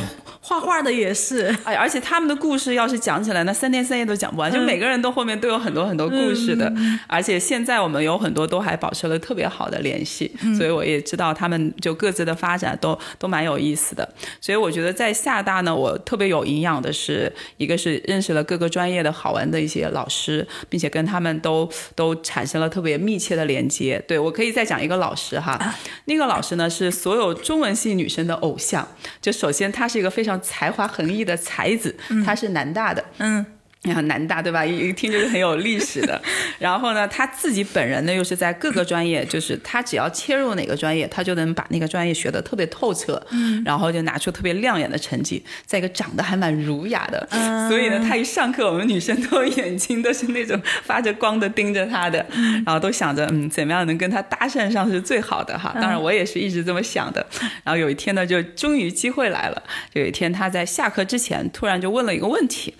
[0.51, 1.55] 画画的也是。
[1.63, 6.69] 哎，而且他们的故事要是讲起来，那三天三夜都讲不完，就每个人都后面都有很多很多故事的。
[7.07, 14.07] 而且现在我们有很多都还保持了特别好的联系，所以我也知道他们就各自的发展都都蛮有意思的。
[14.41, 24.03] 所以我觉得在厦大呢，我特别有营养的是，一个是认识了各个专业的好玩的一些老师，并且跟他们都都产生了特别密切的连接。
[24.05, 25.57] 对我可以再讲一个老师哈，
[26.05, 28.85] 那个老师呢是所有中文系女生的偶像。
[29.21, 33.45] 就首先他是一个非常才华横溢的才子，他是南大的，嗯，
[33.83, 34.63] 你看南大对吧？
[34.63, 36.21] 一一听就是很有历史的。
[36.59, 45.43] 然后呢，他自己本人呢又是在各个专业，就是他只要切入哪个专业，他就能把那个专业学得特别透彻，嗯，然后就拿出特别亮眼的成绩。
[45.65, 47.27] 再一个长得还蛮儒雅的，
[47.67, 52.23] 所以呢，他一上课，我们女生都眼睛都是那种发着光的盯着他的，
[52.63, 55.71] 然后都想着嗯，怎么样能跟他搭讪上是最好的哈。
[55.81, 57.25] 当然，我也是一直这么想的。
[57.63, 59.63] 然后有一天呢，就终于机会来了。
[59.93, 62.75] 有一天他在下课之前，突然就问了一个问题。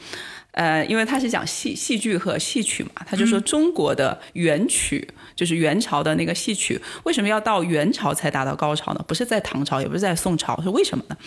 [0.52, 5.08] 呃，因为他是讲戏戏剧和戏曲嘛，他就说中国的元曲。
[5.42, 9.04] 就是元朝的那个戏曲，为什么要到元朝才达到高潮呢？
[9.08, 11.18] 不是在唐朝，也不是在宋朝，是为什么呢？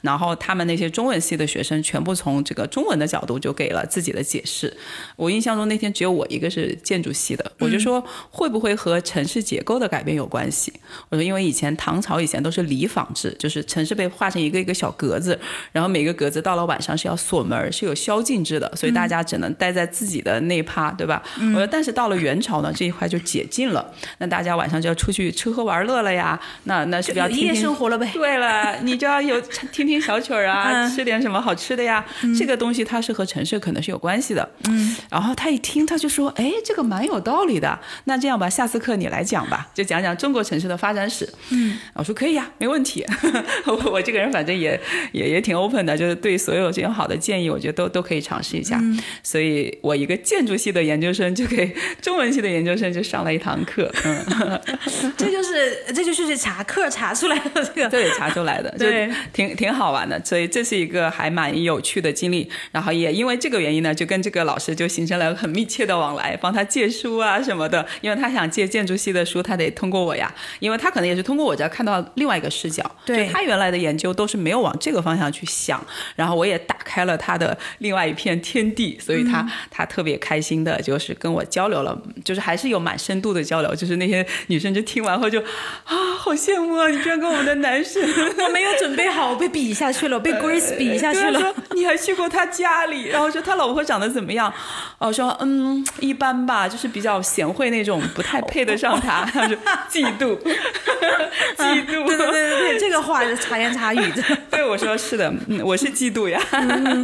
[0.00, 4.72] 然后他们那些中文系的学生全部从这个中文的角度就给了自己的解释。
[5.16, 10.72] 我印象中那天只有我一个是建筑系的，我就说会不会和城市结构的改变有关系？
[11.08, 15.36] 我说因为以前唐朝以前都是里坊制，就是城市被划成一个一个小格子，
[15.72, 21.20] 然后每个格子到了晚上是要锁门，是有宵禁制的，所以大家只能待在自己的那一趴，对吧？
[21.40, 23.44] 我说但是到了元朝呢，这一块就解。
[23.50, 26.38] 禁了，那大家晚上就要出去吃喝玩乐了呀。
[26.64, 28.10] 那那是不是要夜生活了呗？
[28.12, 32.04] 对了，你就要有听听小曲儿啊，吃点什么好吃的呀。
[32.36, 34.48] 这个东西它是和城市可能是有关系的。
[34.68, 37.78] 嗯，然后他一听他就说：“哎，这个蛮有道理的。
[38.04, 43.06] 那这样吧，下次课你来讲吧，就讲讲中国城市的发展史。”嗯，我说可以呀，没问题。
[43.66, 44.80] 我我这个人反正也
[45.12, 48.82] 也也挺 open 的，就是对所有这种好的建议，我觉得都都可以尝试一下。
[49.22, 51.72] 所以我一个建筑系的研究生就给
[52.02, 53.38] 中文系的研究生就上了一。
[53.44, 58.86] 堂课， 嗯，这就是这就是查课查出来的这个，对，查出来的，就
[59.32, 62.50] 挺挺好玩的，所以这是一个还蛮有趣的经历。
[62.72, 67.86] 然后也因为这个原因呢，就跟这个老师就形成了很密切的往来，帮他借书啊什么的。
[68.00, 75.84] 因为他想借建筑系的书，他得通过我呀，因为他可能也是通过我这看到另外一个视角，对他原来的研究都是没有往这个方向去想。
[76.16, 83.33] 然后我也打开了他的另外一片天地，所以他他特别开心的，就是跟我交流了，就是还是有蛮深度。
[83.34, 86.88] 的交流，就是那些女生就听完后就啊，好羡慕啊！
[86.88, 88.02] 你居然跟我们的男神，
[88.42, 91.54] 我没有准备好，我被比下去了，被 Grace 比下去了。
[91.72, 94.52] 你还去过他家里，然后说他老婆长得怎么样？
[94.98, 99.24] 我说嗯，一般吧，就是比较贤惠那种，不太配得上他。
[99.24, 99.56] 他说
[99.90, 100.38] 嫉妒，
[101.58, 102.06] 嫉妒。
[102.06, 104.22] 对对对对对，这个话是茶言茶语的。
[104.50, 106.40] 对，我说是的，我是嫉妒呀。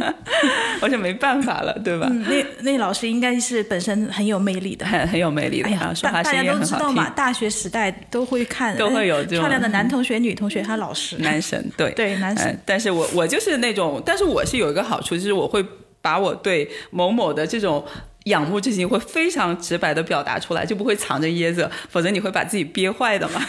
[0.81, 2.07] 我说没办法了，对吧？
[2.27, 5.69] 那那老师应该是本身很有魅力的，很很有魅力的。
[5.69, 6.20] 哎呀，说话。
[6.23, 12.59] 大家都知道嘛，大学时代都会看，都会有漂亮的男同学、女同学，还有老师，男神，对对，男神。
[12.65, 15.65] 但是我我就是那种，但是我是有一个好处，就是我会
[16.01, 17.85] 把我对某某的这种。
[18.25, 23.41] 仰慕之情会非常直白的表达出来，就不会藏着掖着，否则你会把自己憋坏的嘛。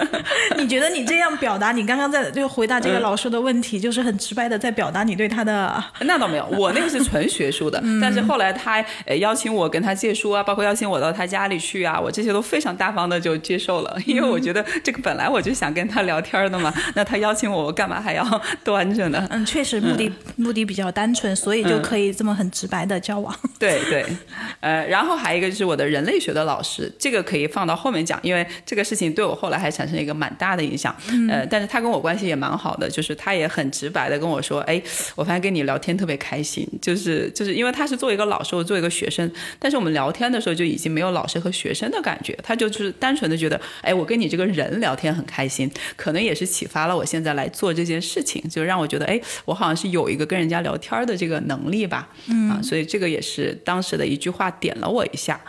[0.56, 5.82] 你觉得你这样表达，你刚刚在就回答这个老师的问题，就是很直白的在表达你对他的？
[6.00, 18.24] 那倒没有，我那个是纯学术的，但是后来他呃邀请我跟他借书啊，包括邀请我到他家里去啊，我这些都非常大方的就接受了，因为我觉得这个本来我就想跟他聊天的嘛，那他邀请我，我干嘛还要
[18.64, 19.26] 端着呢？
[19.30, 23.34] 嗯，确实目的目的比较单纯，所以就可以这么很直白的交往。
[23.58, 24.04] 对对。
[24.60, 30.94] 呃，然后还有一个就是我的人类学的老师，这个可以放到后面讲，因为这个事情对我后来还产生一个蛮大的影响。
[31.28, 34.80] 呃，但是他跟我关系也蛮好的，就是他也很直白的跟我说，哎，
[35.14, 52.08] 我发现跟你聊天特别开心，就是就是因为他是作为一个老师，我作为一个学生，但是我们聊天的时候就已经没有老师和学生的感觉，他就是单纯的觉得，哎，我跟你这个人聊天很开心，可能也是启发了我现在来做这件事情，就让我觉得，哎，我好像是有一个跟人家聊天的这个能力吧。
[52.26, 55.40] 嗯啊，所以这个也是当时的一句话点了我一下，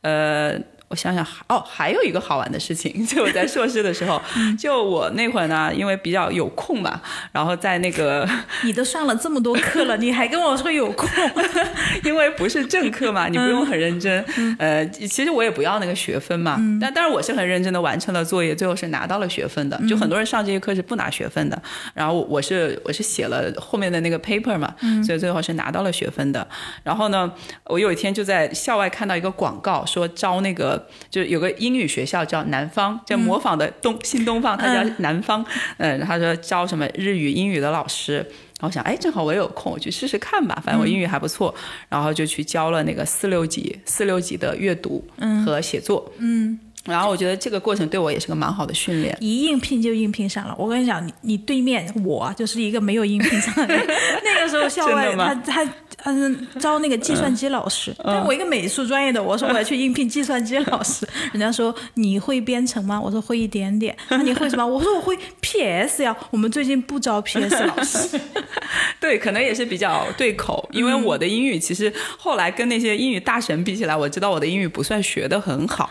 [0.00, 0.58] 呃。
[0.88, 4.22] 我想想，哦，还有一个好玩的事情， 就我在硕士的时候，
[4.56, 7.00] 就我那会儿呢，因为比较有空嘛，
[7.32, 8.28] 然后在那个
[8.62, 11.08] 你都上了这么多课了，你还跟我说有空，
[12.04, 14.24] 因为不是正课嘛，你不用很认真。
[14.58, 19.76] 呃，其实我也不要那个学分嘛，但但是我是很认真的完成了作业，最后是拿到了学分的。
[19.88, 21.60] 就很多人上这些课是不拿学分的，
[21.94, 24.72] 然后我是我是写了后面的那个 paper 嘛，
[25.04, 26.46] 所以最后是拿到了学分的。
[26.84, 27.32] 然后呢，
[27.64, 30.75] 我有一天就在校外看到一个广告，说招那个。
[31.10, 35.44] 就有个英语学校叫南方，叫模仿的东新东方，它叫南方。
[35.78, 38.24] 嗯，他说招什么日语、英语的老师。
[38.58, 40.60] 然后想，哎，正好我也有空，我去试试看吧。
[40.64, 41.54] 反正我英语还不错，
[41.90, 45.04] 然后就去教了那个四六级、四六级的阅读
[45.44, 46.10] 和写作。
[46.18, 46.58] 嗯。
[46.86, 49.14] 然后我觉得这个过程对我也是个蛮好的训练。
[49.20, 50.54] 一应聘就应聘上了。
[50.56, 53.76] 我跟你讲，你你对面我就是一个没有应聘上的。
[54.24, 55.68] 那个时候校外他他。
[56.06, 63.00] 他是招那个计算机老师，但我一个美术专业的，我说我要去应聘计算机老师，人家说你会编程吗？
[63.00, 63.96] 我说会一点点。
[64.10, 64.64] 那你会什么？
[64.64, 66.16] 我说我会 PS 呀。
[66.30, 68.20] 我们最近不招 PS 老师。
[69.00, 75.90] 对，可能也是比较对口，因为我的英语其实后来跟那些英语大神比起来，我知道我的英语不算学的很好。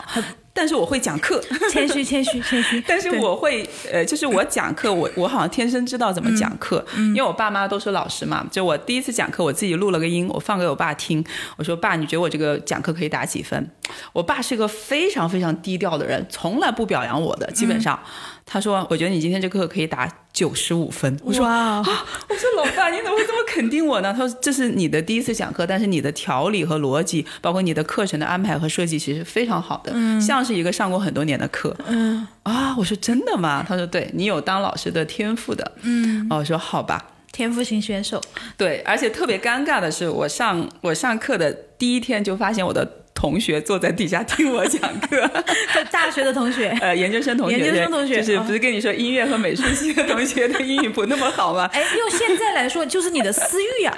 [0.55, 2.81] 但是我会讲课，谦虚谦虚谦虚。
[2.87, 8.47] 但是我会，呃，就是我讲课，我我好像天生知道怎么讲课，因为我爸妈都是老师嘛。
[8.49, 11.21] 就我第一次讲课，我自己录了个音，我放给我爸听。
[11.57, 13.69] 我说爸，你觉得我这个讲课可以打几分？
[14.13, 17.99] 我爸是个非常非常低调的人，从来不表扬我的，基本上。
[18.45, 33.65] 他说：“我觉得你今天这课可以打九十五分。”我说：“啊，我说老爸，你怎么会这么肯定我呢？”他说：“这是你的第一次讲课，但是你的条理和逻辑，包括你的课程的安排和设计，其实非常好的，像是一个上过很多年的课。”嗯啊，我说真的吗？
[33.67, 38.21] 他说：“对你有当老师的天赋的。”嗯，哦，我说好吧，天赋型选手。
[38.55, 43.01] 对，而且特别尴尬的是，我上我上课的第一天就发现我的。
[43.25, 45.27] 同学坐在底下听我讲课，
[45.89, 51.67] 大学的同学， 呃，研究生同学，研究生同学，就是不是跟你说音乐和美术系的同学的英语不那么好吗？
[51.73, 53.91] 哎，用现在来说就是你的私欲呀！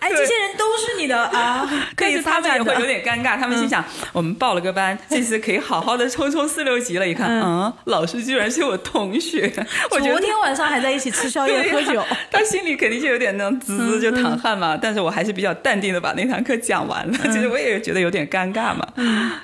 [0.00, 1.66] 哎，这些人都是你的啊，
[1.96, 7.08] 可以他们也会有点尴尬，他们心想，我们报了个班，这次可以好好的冲冲四六级了。
[7.08, 9.50] 一看，嗯，老师居然是我同学，
[9.92, 14.78] 我昨天晚上还在一起吃宵夜喝酒，他心里肯定就有点那种滋滋就淌汗嘛。
[14.80, 17.18] 但是我还是比较淡定的把那堂课讲完了。
[17.32, 18.73] 其实我也觉得有点尴尬。
[18.74, 18.86] 嘛，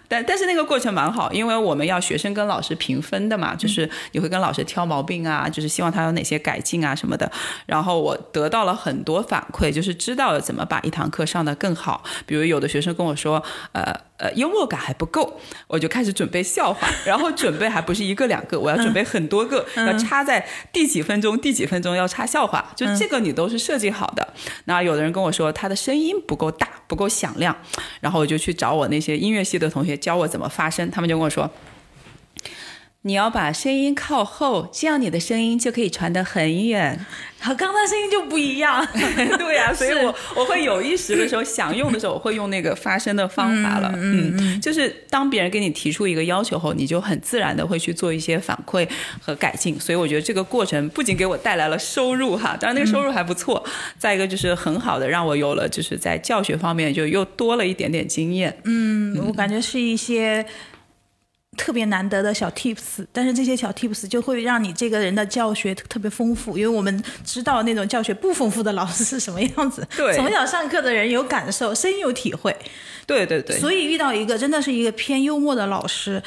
[0.09, 7.31] 但但是那个过程蛮好，因为我们要学生跟老师评分的嘛，就是你会跟老师挑毛病啊，就是希望他有哪些改进啊什么的。
[7.66, 12.03] 然后我得到了很多反馈，就是知道怎么把一堂课上得更好。
[12.27, 24.35] 比如有的学生跟我说，呃呃，幽默感还不够，我就开始准备笑话，然后准备还不是一个两个，我要准备很多个，要插在第几分钟第几分钟要插笑话，就这个你都是设计好的。
[24.66, 27.56] 那有的人跟我说他的声音不够大，不够响亮，
[28.00, 29.16] 然后我就去找我那些。
[29.16, 31.50] 音乐系的同学教我怎么发声，他们就跟我说
[33.03, 37.05] ：“你要把声音靠后，这样你的声音就可以传得很远。”
[37.43, 38.87] 和刚才声音就不一样。
[38.93, 43.91] 对 呀，所以我我会有意识的时候想用的时候，我会用那个发声的方法了。
[43.97, 48.87] 嗯嗯，就是当别人给你提出一个要求后，你就很自然的会去做一些反馈
[49.23, 49.81] 和改进。
[49.81, 53.65] 所以我觉得这个过程不仅给我带来了收入哈，当然那个收入还不错。
[53.97, 58.55] 再一个就是很好的让我有了就是在教学方面就又多了一点点经验。
[58.65, 60.45] 嗯，我感觉是一些。
[61.57, 69.87] 特别难得的小 tips，但是这些小 tips 就会让你这个人的教学特别丰富，因为我们知道那种教学不丰富的老师是什么样子。
[69.97, 72.57] 对，从小上课的人有感受，深有体会。
[73.07, 73.59] 对对对。
[73.59, 76.23] 所以遇到一个真的是一个偏幽默的老师。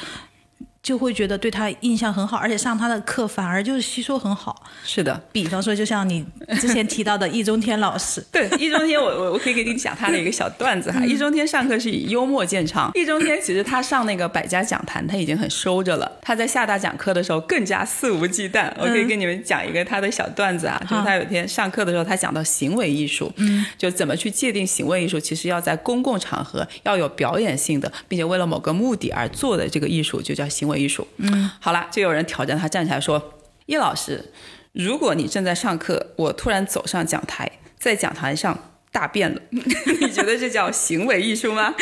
[0.84, 4.62] 就会觉得对他印象很好，而且上他的课反而就是吸收很好。
[4.84, 6.22] 是的，比方说，就像你
[6.60, 8.22] 之前提到的易中天老师。
[8.30, 11.02] 对，易中天，我我我可以给你讲他的一个小段子哈。
[11.06, 12.90] 易中天上课是以幽默见长。
[12.94, 18.70] 易中天其实他上那个百家讲坛他已经很收着了，他在厦大讲课的时候更加肆无忌惮。
[18.78, 30.73] 我可以给你们讲一个他的小段子啊，就是他有一天上课的时候，他讲到行为艺术，嗯，就怎么去界定行为艺术，其实要在公共场合要有表演性的，并且为了某个目的而做的这个艺术，就叫行为。
[30.76, 33.34] 艺术，嗯，好了，就有人挑战他站起来说
[33.66, 34.32] ：“叶老师，
[34.72, 41.74] 如果你正在上课，我突然走上讲台，在讲台上大便了， 你觉得这叫行为艺术吗？”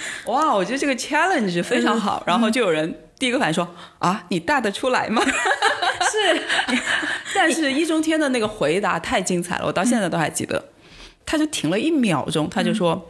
[0.26, 2.22] 哇，我觉得这个 challenge 非常好。
[2.26, 5.22] 然后就有人第一个反应说：“啊，你大得出来吗？”
[6.10, 6.42] 是，
[7.34, 10.70] 但是易中天的那个回答太精彩了，我到现在都还记得。
[11.26, 13.08] 他就停了一秒钟，他就说：“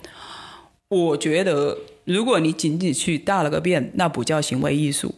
[0.88, 5.14] 我觉得。”如果你仅仅去大了个便，那不叫行为艺术。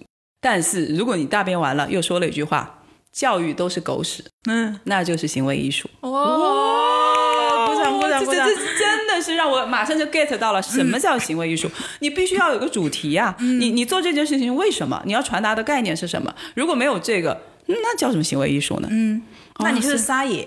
[0.49, 2.79] 但是如果你大便完了又说了一句话，
[3.13, 5.91] 教育都是狗屎，嗯，那就是行为艺术。
[6.03, 8.47] 哦，鼓掌鼓掌鼓掌！
[8.49, 11.69] 这这真的是让我马上就 get 到了什么叫行为艺术。
[11.99, 15.03] 你必须要有个主题呀，你你做这件事情为什么？
[15.05, 16.33] 你要传达的概念是什么？
[16.55, 18.87] 如果没有这个，那叫什么行为艺术呢？
[18.89, 19.21] 嗯，
[19.59, 20.47] 那你就是撒野。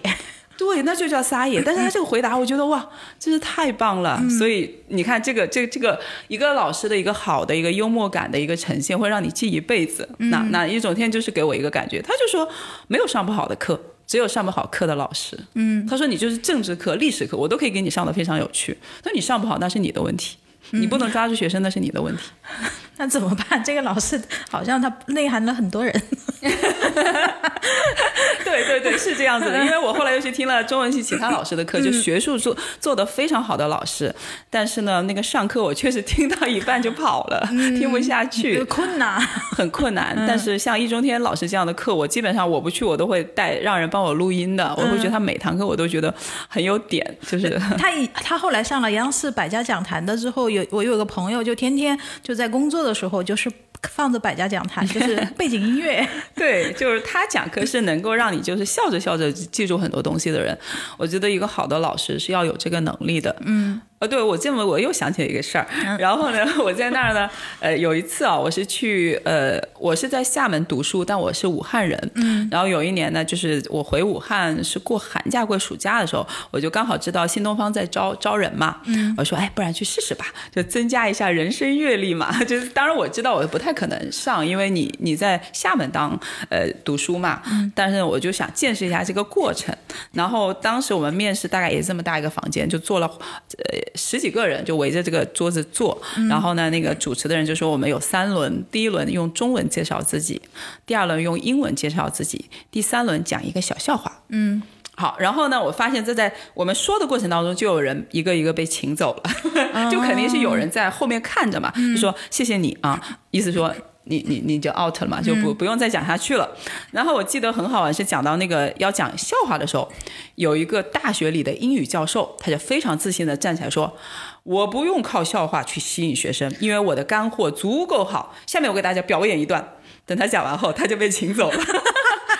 [0.60, 1.62] 对，那就叫撒野。
[1.62, 2.86] 但是他这个回答，我觉得哇，
[3.18, 4.22] 真是太棒了。
[4.38, 10.08] 所以你看，这个这这个一个老师的一个好的一个幽默感的一个呈现，会让你记一辈子。
[10.18, 12.46] 那那一整天就是给我一个感觉，他就说
[12.90, 15.40] 没有上不好的课，只有上不好课的老师。
[15.54, 18.78] 嗯，他说你就是政治课、历史课，我都可以给你上的非常有趣。
[19.06, 20.36] 那你上不好，那是你的问题。
[20.72, 22.24] 你不能抓住学生，那是你的问题。
[22.98, 23.64] 那怎么办？
[23.64, 26.02] 这个老师好像他内涵了很多人。
[28.50, 28.60] 对。
[28.60, 29.58] 对对对，是这样子的。
[29.64, 34.14] 因为我后来又去听了中文系其他老师的课，就学术做做的非常好的老师，
[34.50, 39.20] 但是呢，那个上课我确实听到一半就跑了，听不下去，困难，
[39.56, 40.14] 很困难。
[40.28, 44.76] 但是像易中天老师这样的课，我基本上我不去，我都会带让人帮我录音的。
[44.78, 46.14] 我会觉得他每堂课我都觉得
[46.48, 53.50] 很有点，就是他以他后来上了央视百家讲坛的之后，有我有个朋友就天天就在工作的时候就是。
[53.84, 56.08] 放着百家讲坛，就是 背景音乐。
[56.36, 60.58] 对，就是他讲课是能够让你就是笑着笑着记住很多东西的人。
[60.98, 63.36] 我觉得一个好的老师是要有这个能力的。
[63.46, 63.82] 嗯。
[64.00, 65.68] 呃，对我这么我又想起了一个事儿，
[66.00, 89.76] 然后呢，我在那儿呢，呃，有一次啊，我是去呃，我是在厦门读书，但我是武汉人，嗯，然后有一年呢，就是我回武汉是过寒假过暑假的时候，我就刚好知道新东方在招招人嘛，嗯，我说哎，不然去试试吧，就增加一下人生阅历嘛， 就是当然我知道我不太可能上，因为你你在厦门当呃读书嘛，嗯，但是我就想见识一下这个过程，
[90.14, 93.80] 然后当时我们面试大概也这么大一个房间，就坐了呃。
[93.96, 100.42] 十几个人就围着这个桌子坐，然后呢，那个主持的人就说我们有三轮，第一轮用中文介绍自己，
[100.86, 104.22] 第二轮用英文介绍自己，第三轮讲一个小笑话。
[104.30, 104.62] 嗯，
[105.00, 109.24] 好，然后呢，我发现这在我们说的过程当中，就有人一个一个被请走了，
[109.90, 113.74] 就肯定是有人在后面看着嘛，就说谢谢你啊，意思说。
[114.06, 116.50] 你你你就 out 了嘛，就不不用再讲下去了。
[116.90, 119.88] 然后我记得很好玩，是讲到那个要讲笑话的时候，
[120.34, 123.96] 有一个大学里的英语教授，他就非常自信的站起来说
[124.42, 129.76] ：“我不用靠笑话去吸引学生，因为我的干货足够好。”下面我给大家表演一段。
[130.10, 131.58] 等他讲完后，他就被请走了。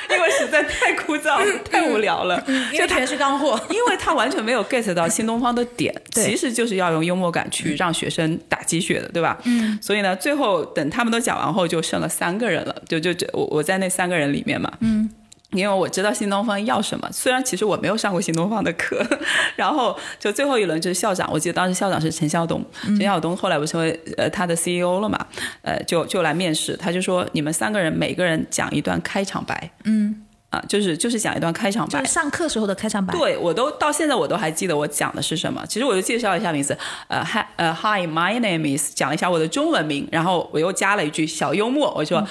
[0.10, 2.44] 因为实在太枯燥、太无聊了，
[2.74, 3.60] 就全是干货。
[3.70, 9.38] 因为他完全没有 get 到新东方的点， 其实就是要用幽默感去让学生打鸡血的，对吧？
[9.46, 9.78] 嗯。
[9.80, 14.74] 所以呢，最后等他们都讲完后，就剩了三个人了，就就就我我在那三个人里面嘛。
[14.80, 15.08] 嗯。
[15.52, 19.04] 因为我知道新东方要什么，虽然其实我没有上过新东方的课，
[19.58, 25.18] 然后就最后一轮就是校长，我记得当时校长是陈晓东，陈晓东后来不是成为呃他的 CEO 了嘛，
[25.64, 36.78] 呃就就来面试，他就说你们三个人每个人讲一段开场白，嗯，啊就是就是讲一段开场白，就是上课时候的开场白，对我都到现在我都还记得我讲的是什么，其实我就介绍一下名字，
[37.08, 42.24] 呃 Hi 呃 Hi my name is 讲了一下我的中文名，然后我又加了一句小幽默，我说。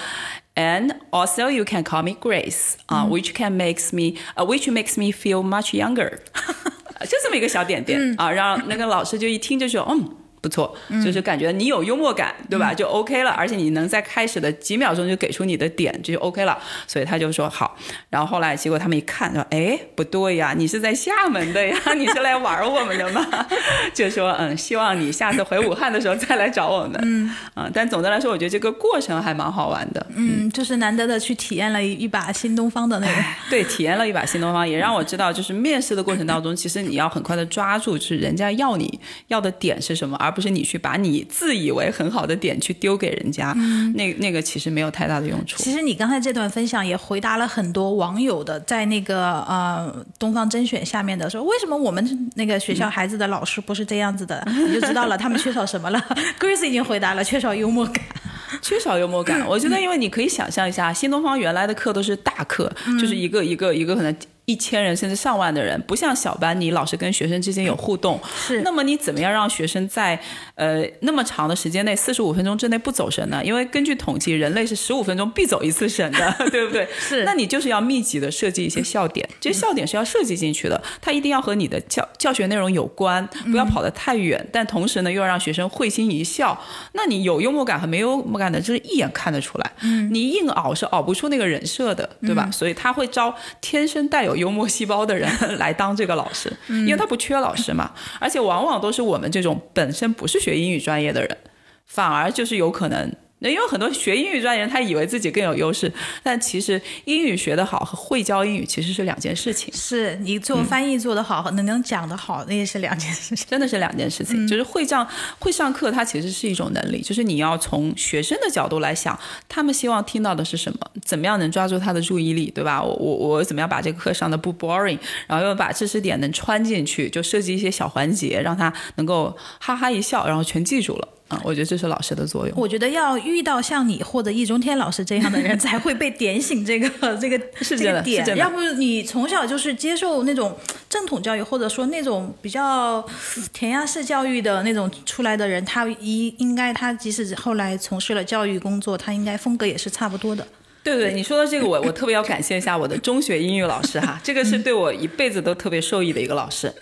[0.58, 5.42] And also, you can call me Grace, 啊，which can makes me, 呃，which makes me feel
[5.42, 6.18] much younger，
[7.00, 10.17] 就这么一个小点点啊，让那个老师就一听就说，嗯。
[10.41, 12.73] 不错，就是感觉你有幽默感，对吧？
[12.73, 16.57] 就 OK 了，而且你能在开始的几秒钟就给出你的点，这就 OK 了。
[16.87, 17.75] 所以他就说好。
[18.09, 23.25] 然后后来结果他们一看，说：“哎，不对呀，你是在厦门的呀， 你是来玩我们的吗？”
[23.93, 30.05] 就说：“嗯，希望你下次回武汉的时候再来找我们。”嗯，啊，但总的来说，我觉得这个过程还蛮好玩的。
[30.15, 33.13] 嗯，就是难得的去体验了一把新东方的那个。
[33.49, 43.51] 对，体验了一把新东方，也让我知道，就是面试的过程当中，其实你要很快的抓住，就是人家要你要的点是什么，而而不是你去把你自以为很好的点去丢给人家，
[43.95, 45.57] 那那个其实没有太大的用处。
[45.57, 54.43] 其实你刚才这段分享也回答了很多网友的，在那个呃东方甄选下面的说，为什么我们那个学校孩子的老师不是这样子的？
[54.47, 55.99] 你就知道了，他们缺少什么了。
[56.39, 58.03] Grace 已经回答了，缺少幽默感，
[58.61, 59.43] 缺少幽默感。
[59.47, 62.71] 我觉得，因为你可以想象一下，新东方原来的课都是大课，
[63.01, 64.15] 就是一个一个一个可能。
[64.49, 68.19] 一千人甚至上万的人，不像小班，你老师跟学生之间有互动。
[68.35, 68.61] 是。
[68.63, 70.19] 那么你怎么样让学生在
[70.55, 73.45] 呃那么长的时间内，四十五分钟之内不走神呢？
[73.45, 76.87] 因为根据统计，人类是十五分钟必走一次神的， 对不对？
[76.97, 77.23] 是。
[77.25, 86.59] 那你就是要密集的设计一些笑点，这些笑点是要设计进去的，它一定要和你的教教学内容有关，不要跑得太远，但同时呢又要让学生会心一笑。
[86.93, 89.71] 那你有幽默感和没幽默感的，就是一眼看得出来。
[89.83, 90.11] 嗯。
[90.11, 92.49] 你硬熬是熬不出那个人设的，对吧？
[92.51, 93.31] 所以他会招
[93.61, 94.38] 天生带有。
[94.39, 95.29] 幽默细胞的人
[95.59, 101.37] 来当这个老师，因为他不缺老师嘛，而且往往都是我们这种本身不是学英语专业的人，
[101.85, 103.13] 反而就是有可能。
[103.39, 109.73] 那因为很多学英语专业人，他以为自己更有优势，但其实英语学得好和会教英语其实是两件事情。
[109.73, 113.47] 是你做翻译做得好和，能能讲得好，那也是两件事情。
[113.49, 114.47] 真的是两件事情。
[114.47, 115.07] 就是会上
[115.39, 119.17] 会上课，它其实是一种能力，就是你要从学生的角度来想，
[119.47, 122.83] 他们希望听到的是什么，怎么样能抓住他的注意力，对吧？
[122.83, 131.07] 我我我怎么样把这个课上的不 boring，然后又把知识点能穿进去，就设计一些小环节，让他能够哈哈一笑，然后全记住了。
[131.29, 132.59] 啊，我觉得这是老师的作用。
[132.59, 138.35] 我觉得要遇到像你或者易中天老师这样的人， 才会被点醒这个这个这个点。
[138.35, 140.57] 要不你从小就是接受那种
[140.89, 143.05] 正统教育，或者说那种比较
[143.53, 150.45] 填鸭式教育的那种出来的人，他一应该他即使后来从事了教育工作，他应该风格也是差不多的。
[150.81, 156.73] 对对，你说的这个，我我特别要感谢一下我的中学英语老师哈，这个是对我一辈子都特别受益的一个老师。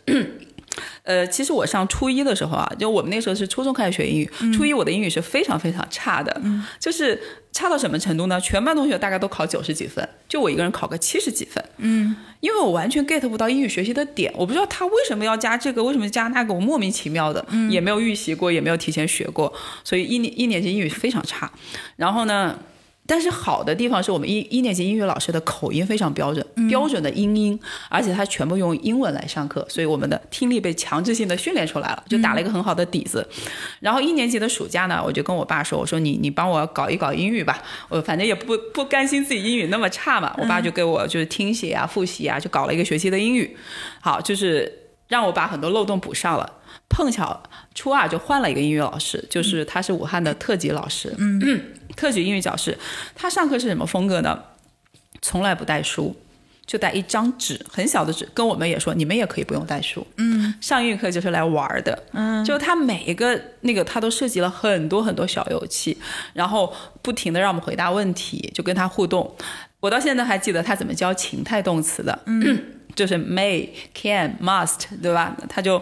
[1.03, 6.41] 呃，其实我上初一的时候啊，就我们那时候是初中开始学英语，初一我的英语是非常非常差的，
[6.79, 7.19] 就是
[7.51, 8.39] 差到什么程度呢？
[8.41, 11.63] 全班同学大概都考九十几分，就我一个人考个七十几分。
[11.77, 19.51] 嗯，因为我完全 get 不到英语学习的点，我不知道他为什么要加这个，为什么加那个，我莫名其妙的，也没有预习过，也没有提前学过，
[19.83, 21.51] 所以一年一年级英语非常差。
[21.95, 22.57] 然后呢？
[23.07, 27.57] 但是好的地方是我们一一年级英语老师的口音非常标准，标准的英音，
[27.89, 33.25] 而且他全部用英文来上课，所以我们的听力被强制性的训练出来了，就打了一个很好的底子。
[33.79, 43.55] 然后一年级的暑假呢，我就跟我爸说：“我说你你帮我搞一搞英语吧，我反正也不不甘心自己英语那么差嘛。”我爸就给我就是听写啊、复习啊，就搞了一个学期的英语，
[44.01, 44.71] 好，就是
[45.07, 46.53] 让我把很多漏洞补上了。
[46.89, 47.43] 碰巧
[47.75, 51.61] 初二就换了一个英语老师，就是他是武汉的特级老师，嗯，
[51.95, 52.77] 特级英语教师。
[53.13, 54.41] 他上课是什么风格呢？
[55.21, 56.15] 从来不带书，
[56.65, 58.27] 就带一张纸，很小的纸。
[58.33, 65.97] 跟我们也说，你们也可以不用带书，嗯，上英语课就是来玩的，嗯，就他每一个那个他都设计了很多很多小游戏，
[66.33, 69.35] 然后不停的让我们回答问题，就跟他互动。
[69.79, 72.63] 我到现在还记得他怎么教情态动词的，嗯，
[72.95, 75.35] 就是 may、can、must，对吧？
[75.49, 75.81] 他就。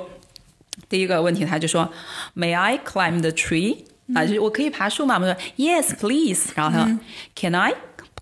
[0.89, 1.93] 第一个问题，他就说，
[2.35, 3.85] May I climb the tree？
[4.15, 5.15] 啊，就是我可以爬树吗？
[5.15, 6.53] 我们说 Yes, please。
[6.55, 6.99] 然后他说，
[7.37, 7.75] Can I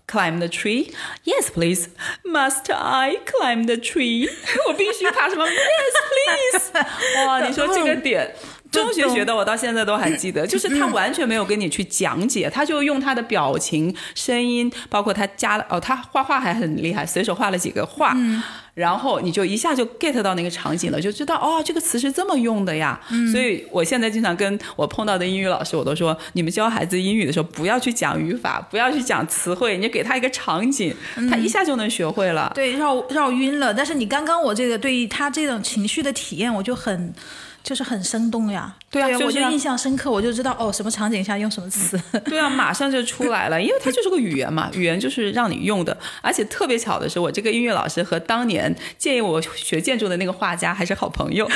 [0.07, 0.91] climb the tree?
[1.23, 1.89] Yes, please.
[2.23, 4.29] Must I climb the tree？
[4.67, 5.45] 我必须爬什么？
[5.47, 7.25] Yes, please。
[7.25, 8.35] 哇，你说这个点。
[8.74, 18.16] 中学学的，我到现在都还记得，就是他完全没有跟你去讲解，他就用他的表情、声音，包括他加了哦，他画画还很厉害，随手画了几个画，
[18.74, 23.00] 然后你就一下就 get 到那个场景了，就知道哦，这个词是这么用的呀。
[23.30, 30.94] 所以我现在经常跟我碰到的英语老师，我都说，你们教孩子英语的时候，不要去讲语法，不要去讲词汇，你给他一个场景，
[31.30, 32.50] 他一下就能学会了。
[32.54, 33.72] 对，绕绕晕了。
[33.72, 37.14] 但是你刚刚我这个对于他这种情绪的体验，我就很。
[37.64, 51.48] 就是很生动呀，对啊，我就印象深刻，我就知道哦，什么场景下用什么词，对啊，马上就出来了，因为它就是个语言嘛，语言就是让你用的，而且特别巧的是，我这个音乐老师和当年建议我学建筑的那个画家还是好朋友。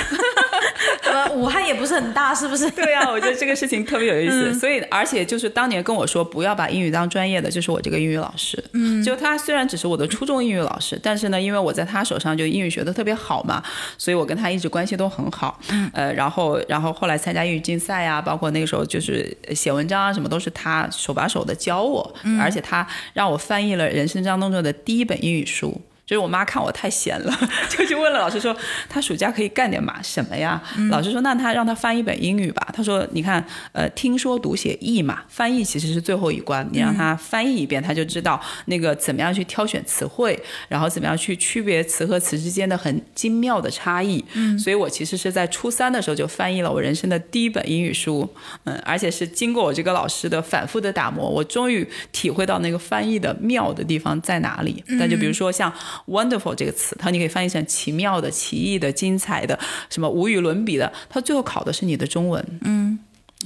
[1.11, 2.70] 呃，武汉也不是很大，是不是？
[2.72, 4.53] 对啊，我觉得这个事情特别有意思。
[4.59, 8.62] 所以，而且就是当年跟我说不要把英语当专业的，就是我这个英语老师。
[8.74, 13.62] 嗯，就他虽然只是我的初中英语老师，但是呢，因为我在他手上就英语学的特别好嘛，
[13.97, 15.59] 所以我跟他一直关系都很好。
[15.70, 25.79] 嗯，呃，然后，然后后来参加英语竞赛啊，包括那个时候就是写文章啊，什么都是他手把手的教我，而且他让我翻译了人生当中的第一本英语书。
[26.09, 27.39] 就是我妈看我太闲了，
[27.69, 28.57] 就去问了老师说，
[28.89, 30.59] 他暑假可以干点嘛什么呀？
[30.91, 32.67] 老师说，那他让他翻一本英语吧。
[32.73, 44.25] 他说，你看，呃，听说读写译嘛，翻译其实是最后一关，你让他翻译一遍，他就知道那个怎么样去挑选词汇，然后怎么样去区别词和词之间的很精妙的差异。
[44.33, 48.27] 嗯，所以我其实是在初三的时候就翻译了我人生的第一本英语书，
[48.65, 54.83] 嗯，而且是经过我这个老师的反复的打磨，我终于体会到那个翻译的妙的地方在哪里。
[54.87, 55.71] 那就比如说像。
[56.07, 59.59] Wonderful 这个词，它你可以翻译成奇妙的、奇异的、精彩的，
[59.91, 60.93] 什么无与伦比的。
[61.09, 62.45] 它最后考的是你的中文。
[62.63, 62.78] 嗯。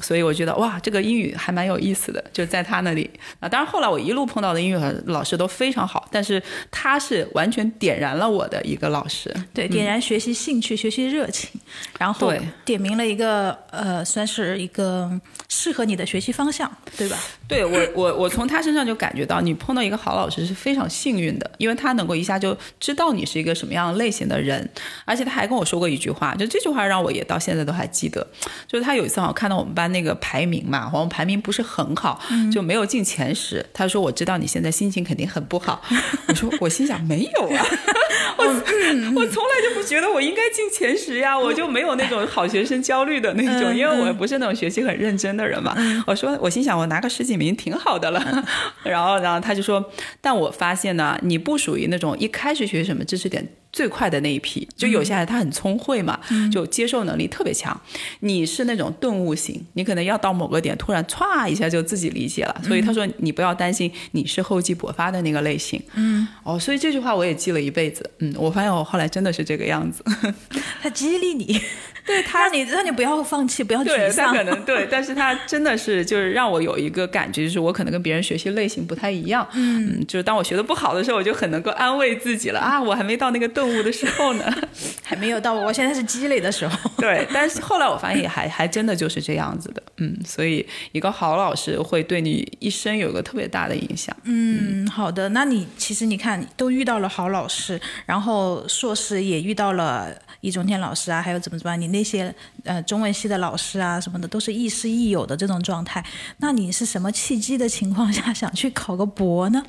[0.00, 3.48] 所以我觉得哇，这个英语还蛮有意思的，就在他那里啊。
[3.48, 11.50] 当然后来我一路碰到的英语老师都非常好，但是他是完全点燃了我的一个老师，对，点燃学习兴趣、学习热情，
[11.98, 12.32] 然后
[12.64, 15.10] 点明了一个呃，算是一个
[15.50, 17.18] 适合你的学习方向，对吧？
[17.46, 24.66] 对我，我我从他身上就感觉到，你碰到一个好老师是非常幸运的，因为他能够一下就知道你是一个什么样类型的人，
[25.04, 28.26] 而且他还跟我说过一句话，就这句话让我也到现在都还记得，
[28.66, 29.81] 就是他有一次好像看到我们班。
[29.88, 32.20] 那个排名嘛，我们排名不是很好，
[32.52, 33.64] 就没有进前十。
[33.72, 35.82] 他说：“我知道你现在心情肯定很不好。
[36.28, 37.66] ”我说：“我心想没有啊，
[38.38, 45.76] 我我从来就不觉得我应该进前十呀，我就没有那种好学生焦虑的那种，因为我不是那种学习很认真的人嘛。”
[46.06, 48.44] 我说：“我心想我拿个十几名挺好的了。”
[48.84, 56.20] 然后，然后他就说：“但我发现呢，你不属于那种一开始学什么知识点。”最快的那一批，就有些孩子他很聪慧嘛，
[56.52, 57.78] 就接受能力特别强。
[58.20, 62.60] 你是那种顿悟型，你可能要到某个点，突然歘一下就自己理解了。
[62.62, 65.82] 所以他说你不要担心，你是厚积薄发的那个类型。
[65.94, 68.08] 嗯，哦，所以这句话我也记了一辈子。
[68.18, 70.04] 嗯，我发现我后来真的是这个样子。
[70.82, 71.58] 他激励你，
[72.06, 74.32] 对他让你让你不要放弃，不要沮丧。
[74.32, 79.46] 他可能对，但是他真的是就是让我有一个感觉，就是我可能跟别人学习类型不太一样。
[79.54, 84.44] 嗯，就是当我学的不好的时候，我就很能够安慰自己了啊，我还没到那个顿悟的时候呢，
[85.02, 86.90] 还没有到，我现在是积累的时候。
[86.98, 94.14] 对，但是后来我发现还还真的就是这样子的，嗯，所以一个好老师会对你一生有个特别大的影响。
[94.24, 100.08] 嗯，好的，那你其实你看都遇到了好老师，然后硕士也遇到了
[100.42, 102.34] 易中天老师啊，还有怎么怎么样，你那些
[102.64, 106.04] 呃中文系的老师啊什么的都是亦师亦友的这种状态。
[106.38, 109.64] 那你是什么契机的情况 下想去考个博呢？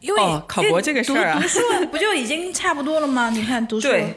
[0.00, 1.42] 因为、哦考博这个事儿啊
[1.90, 3.28] 不就已经差不多了吗？
[3.30, 4.16] 你看读书，对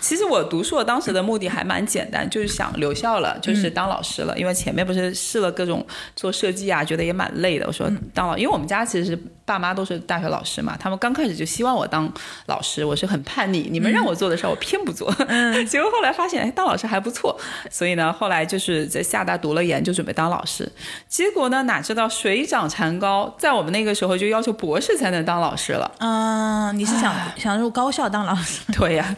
[0.00, 4.38] 其实我读硕当时的目的还蛮简单，就是想留校了，就是当老师了。
[4.38, 5.86] 因为前面不是试了各种
[6.16, 7.66] 做设计啊，觉得也蛮累的。
[7.66, 9.16] 我说当老，因为我们家其实是
[9.50, 12.08] 爸妈都是大学老师嘛，他们刚开始就希望我当
[12.46, 15.12] 老师，我是很叛逆，你们让我做的事儿我偏不做。
[15.68, 17.36] 结果后来发现，哎，当老师还不错，
[17.68, 20.70] 所以呢，后来就是在厦大读了研，就准备当老师。
[21.08, 25.90] 结果呢，哪知道水涨船高，在我们那个时候就要求博士才能当老师了。
[25.98, 28.60] 嗯、你是想想入高校当老师？
[28.78, 29.16] 对呀，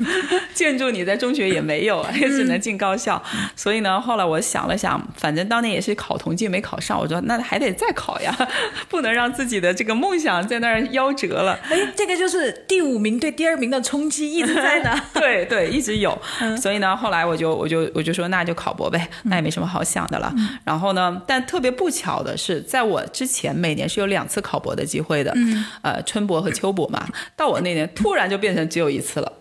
[0.55, 3.23] 建筑你在中学也没有，也只能进高校。
[3.55, 8.35] 所以呢，后来我想了想，反正当年也是考同济没考上，我说那还得再考呀，
[8.89, 11.59] 不能让自己的这个梦想在那儿夭折了。
[11.69, 14.99] 哎，这个就是第五名对第二名的冲击一直在呢。
[15.13, 16.17] 对对，一直有。
[16.57, 20.33] 所以呢，后来我就我就我就说那就考博呗，那也没什么好想的了。
[20.65, 25.35] 然后呢，但特别不巧的是，在我之前每年是有两次考博的机会的，
[25.83, 27.07] 呃，春博和秋博嘛。
[27.37, 29.33] 到我那年突然就变成只有一次了。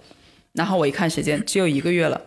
[0.53, 2.19] 然后我一看时间，只有一个月了。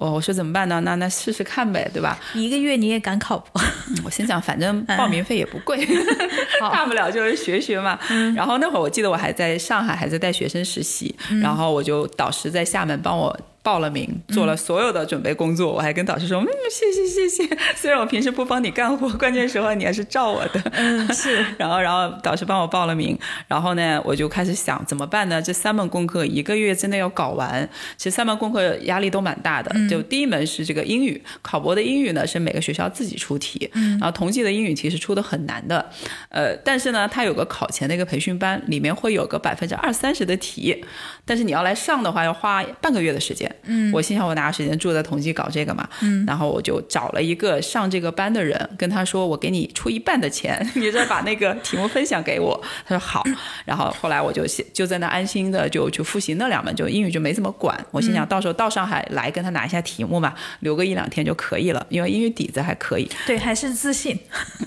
[0.00, 0.80] 我我说怎么办呢？
[0.84, 2.16] 那那试试看呗，对吧？
[2.34, 3.60] 一个月你也敢考博？
[4.04, 5.84] 我心想，反正报名费也不贵，
[6.60, 7.98] 大不了就是学学嘛。
[8.36, 13.36] 然后那会儿我记得我还在上海，还在带学生实习，然后我就导师在厦门帮我。
[13.68, 17.58] 报了名，做了所有的准备工作，我还跟导师说：“嗯，谢谢谢谢。
[17.76, 21.44] 虽然我平时不帮你干活， 关键时候你还是照我的。”嗯， 是。
[21.58, 23.14] 然后，然后导师帮我报了名，
[23.46, 25.42] 然后呢，我就开始想怎么办呢？
[25.42, 29.70] 这三门功课一个月真的要搞完，其实三门功课压力都蛮大的。
[29.86, 35.84] 就第一门是这个英语，考博的英语呢是每个学校自己出题，然后同济的英语题是出的很难的，
[36.30, 40.82] 呃，但是呢，它有个考前的一个培训班，里面会有个百分之二三十的题，
[41.26, 43.54] 但是你要来上的话，要花半个月的时间。
[43.64, 45.88] 嗯，我心想我哪有时间住在同济搞这个嘛？
[46.02, 52.60] 嗯，然后我就找了一个上这个班的人，跟他说我给你出一半的钱， 你再把那个题目分享给我。
[52.86, 53.24] 他说好。
[53.64, 57.78] 然后后来我就就在那安心的就去复习那两门，就英语就没怎么管。
[57.90, 63.10] 我心想到时候到上海来跟他拿一下题目嘛，留个一两天就可以了，因为英语底子还可以。
[63.26, 64.18] 对，还是自信。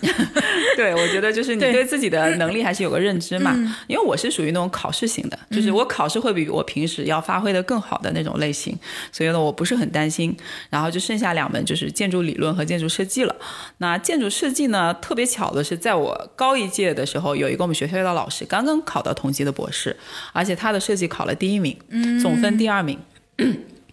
[0.78, 3.52] 对，我觉得就是你对自己的能力还是有个认知嘛。
[3.88, 8.78] 因为我是属于那种考试型的，就是我考试会比我平时要发挥的更好的那种类型。
[9.12, 10.36] 所以呢，我不是很担心。
[10.70, 13.36] 然后就剩下两门，就是建筑理论和建筑设计了。
[13.78, 19.96] 那建筑设计呢，特别巧的是，在我高一届的时候，有一个我们学校的老师刚刚考到同级的博士，
[20.34, 21.76] 而且他的设计考了第一名，
[22.22, 22.98] 总分第二名。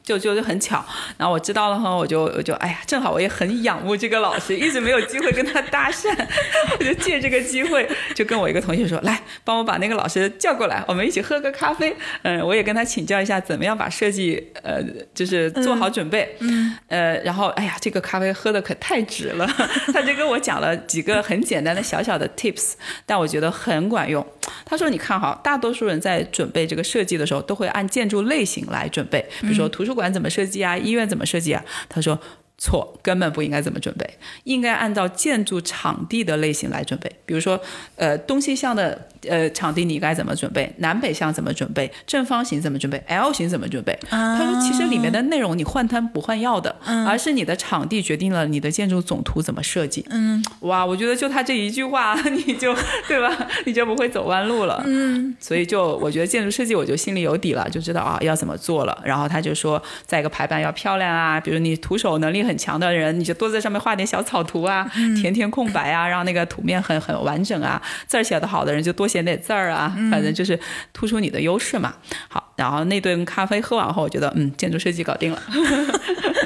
[0.09, 0.83] 就就就很巧，
[1.19, 6.09] 然后我知道了哈，我就我就哎呀，正好我也很仰慕这个老师，一直没有机会跟他搭讪，
[6.81, 11.95] 我就借这个机会，就跟我一个同学说，来帮我把那个老师叫过来，我们一起喝个咖啡。
[12.23, 14.83] 嗯，我也跟他请教一下怎么样把设计呃
[15.13, 16.35] 就是做好准备。
[16.41, 19.47] 嗯，呃，然后哎呀，这个咖啡喝的可太值了，
[19.93, 22.73] 他就跟我讲了几个很简单的小小的 tips，
[23.05, 24.27] 但我觉得很管用。
[24.65, 31.65] 他说，你看哈，大多数人在准备这个设计的时候，都会按建筑类型来准备，比如说图书不管怎么设计啊，医院怎么设计啊。
[31.89, 32.17] 他说
[32.59, 34.05] 错，根本不应该这么准备，
[34.45, 37.11] 应该按照建筑场地的类型来准备。
[37.25, 37.59] 比如说，
[37.95, 40.73] 呃，东西向的呃场地你该怎么准备？
[40.79, 41.91] 南北向怎么准备？
[42.05, 43.97] 正方形怎么准备？L 型怎么准备？
[44.11, 46.75] 他说，其实里面的内容你换汤不换药的，
[47.07, 50.05] 而是你的场地决定了你的建筑总图怎么设计。
[50.11, 52.75] 嗯，哇，我觉得就他这一句话， 你就
[53.07, 53.31] 对吧？
[53.67, 54.83] 你就不会走弯路了。
[54.85, 59.01] 嗯，所以就我觉得建筑设计我就心里有底了，就知道啊要怎么做了。
[59.05, 64.91] 然后他就说，再一个排版要漂亮啊，比如你徒手能力很强的人，你就多在上面画点小草图啊，
[65.21, 67.81] 填填空白啊，让那个图面很很完整啊。
[68.07, 70.59] 字儿写得好的人就多写点字儿啊，反正就是
[70.95, 71.93] 突出你的优势嘛。
[72.29, 75.43] 好，然后那顿咖啡喝完后，我觉得嗯，建筑设计搞定了。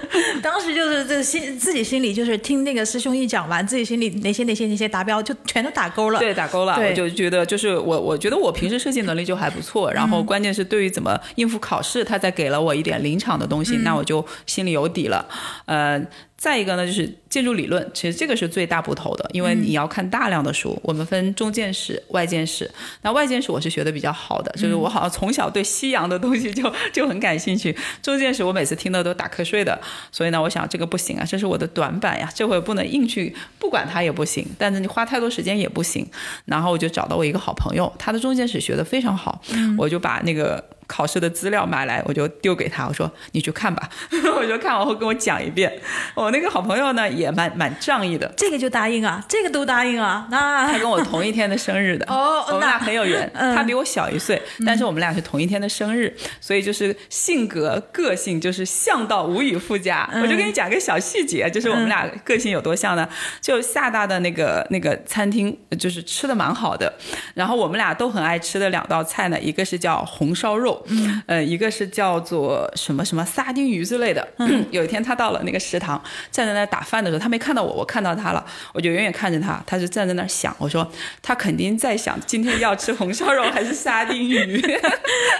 [0.43, 6.19] 当时就是这心自己心里就是听那个师兄一讲完，自己心里哪些哪些哪些达标就全都打勾了。
[6.19, 6.75] 对，打勾了。
[6.77, 15.27] 我就觉得就是我，我觉得我平时设计能力就还不错，然后关键是对于怎么应付考试，他再给了我一点临场的东西，那我就心里有底了。
[15.67, 16.03] 呃。
[16.43, 20.77] 再一个呢，就是建筑理论，其实这个是最大不头的，因为你要看大量的书。
[20.83, 22.69] 我们分中建史、外建史。
[23.03, 27.73] 那外建史我是学的比较好的，就是我好像从小对西洋的东西就 就很感兴趣。
[28.03, 29.81] 中建史我每次听的都打瞌睡的，
[30.11, 36.05] 所以呢，我想这个不行啊，这是我的短板呀，这回不能硬去，不管它也不行，但是你花太多时间也不行。
[36.47, 39.41] 然后我就找到我一个好朋友，他的中建史学的非常好，
[39.79, 40.65] 我就把那个。
[40.93, 43.89] 考试的资料买来，我就丢给他，我说你去看吧。
[44.37, 45.73] 我就看完后跟我讲一遍。
[46.15, 50.29] 我那个好朋友呢也蛮蛮仗义的，这个就答应啊，这个都答应啊。
[50.31, 53.31] 那 他跟我同一天的生日的， 哦，我们俩很有缘。
[53.35, 60.07] 嗯他比我小一岁，但是我们俩是同一天的生日，所以就是性格个性就是像到无以复加。
[60.13, 63.09] 嗯我就跟你讲个小细节，就是我们俩个性有多像呢？
[63.41, 66.93] 就厦大的那个那个餐厅，就是吃的蛮好的，
[67.35, 74.27] 然后我们俩都很爱吃的两道菜呢，一个是叫红烧肉，嗯呃，一个是叫做什么什么沙丁鱼之类的。
[74.39, 84.63] 嗯 有一天他到了那个食堂，站在那儿打饭的时候，他没看到我，我看到他了，我就远远看着他，他就站在那儿想，我说他肯定在想今天要吃红烧肉还是沙丁鱼。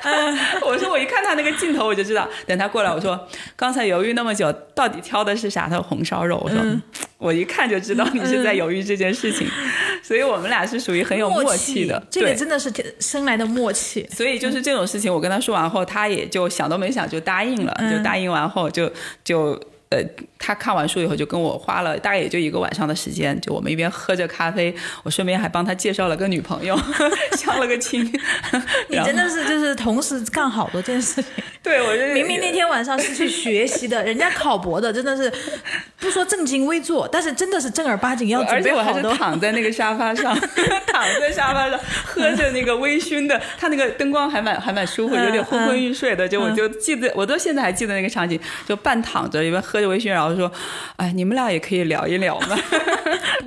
[0.67, 5.69] 我说我一看他那个镜头我就知道，等他过来我说刚才犹豫那么久，到底挑的是啥？
[5.69, 6.41] 他说红烧肉。
[6.43, 6.59] 我说、
[7.23, 9.47] 我一看就知道你是在犹豫这件事情，
[10.03, 12.03] 所以我们俩是属于很有默契的。
[12.11, 14.07] 这个真的是生来的默契。
[14.11, 18.91] 所以就是这种事情，我跟他说完后，他也就想都没想就答应了，就答应完后就
[19.25, 19.59] 就。
[19.93, 20.03] 呃，
[20.39, 26.75] 他看完书以后就跟我花了大概也就一个晚上的时间，就我们一边喝着咖啡，我顺便还帮他介绍了个女朋友，
[27.37, 28.03] 相了个亲。
[28.89, 31.25] 你真的是就是同时干好多件事情。
[31.73, 35.33] 对我就明明那天晚上是去学习的， 人家考博的，真的是
[36.01, 39.15] 不说正襟危坐，但是真的是正儿八经要准而且我还是备好。
[39.15, 40.35] 躺在那个沙发上，
[40.89, 46.29] 躺在沙发上喝着那个微醺的，他那个灯光还蛮还蛮舒服，有点昏昏欲睡的。
[46.29, 50.51] 就我就记得，我到现在还记得那个场景，就半躺着一边喝着微醺，然后说
[50.97, 52.59] ：“哎，你们俩也可以聊一聊嘛。”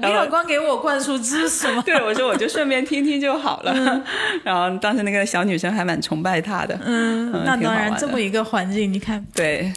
[0.01, 1.81] 不要光给我灌输知识嘛。
[1.85, 4.03] 对，我说我就顺便听听就好了。
[4.43, 9.73] 然后当时那个小女生还蛮崇拜他的，嗯，那当然，这么一个环境，你看， 对。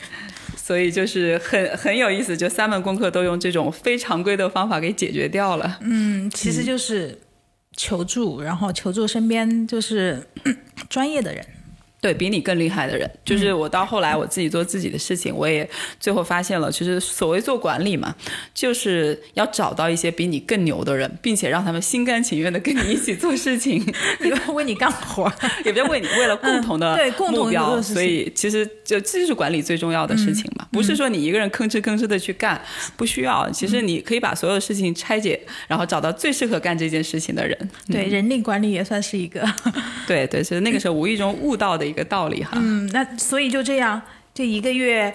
[0.56, 5.78] 所以就是很很有意思，就三门功课都用这种非常规的方法给解决掉了。
[5.80, 7.18] 嗯，其实就是
[7.74, 10.22] 求助，然后求助身边就是
[10.90, 11.42] 专业的人。
[12.00, 15.68] 对比你更厉害的人，就是我到后来我自己做自己的事情，我也
[15.98, 18.14] 最后发现了，其实所谓做管理嘛，
[18.54, 23.84] 就是要找到一些比你更牛的人，并且让他们心甘情愿的跟你一起做事情，
[24.54, 25.32] 为你干活，
[25.64, 32.60] 也不要为你为了共同的嗯对共同目标，的所以其实就这就是管理最重要的事情嘛，不是说你一个人吭哧吭哧的去干，
[32.96, 37.70] 不需要，其实你可以把所有的事情拆解，然后找到最适合干这件事情的人。
[37.90, 39.44] 对人力管理也算是一个。
[40.06, 42.52] 对对，是那个时候无意中悟到的一个道理哈。
[42.56, 44.00] 嗯，那所以就这样，
[44.34, 45.14] 这一个月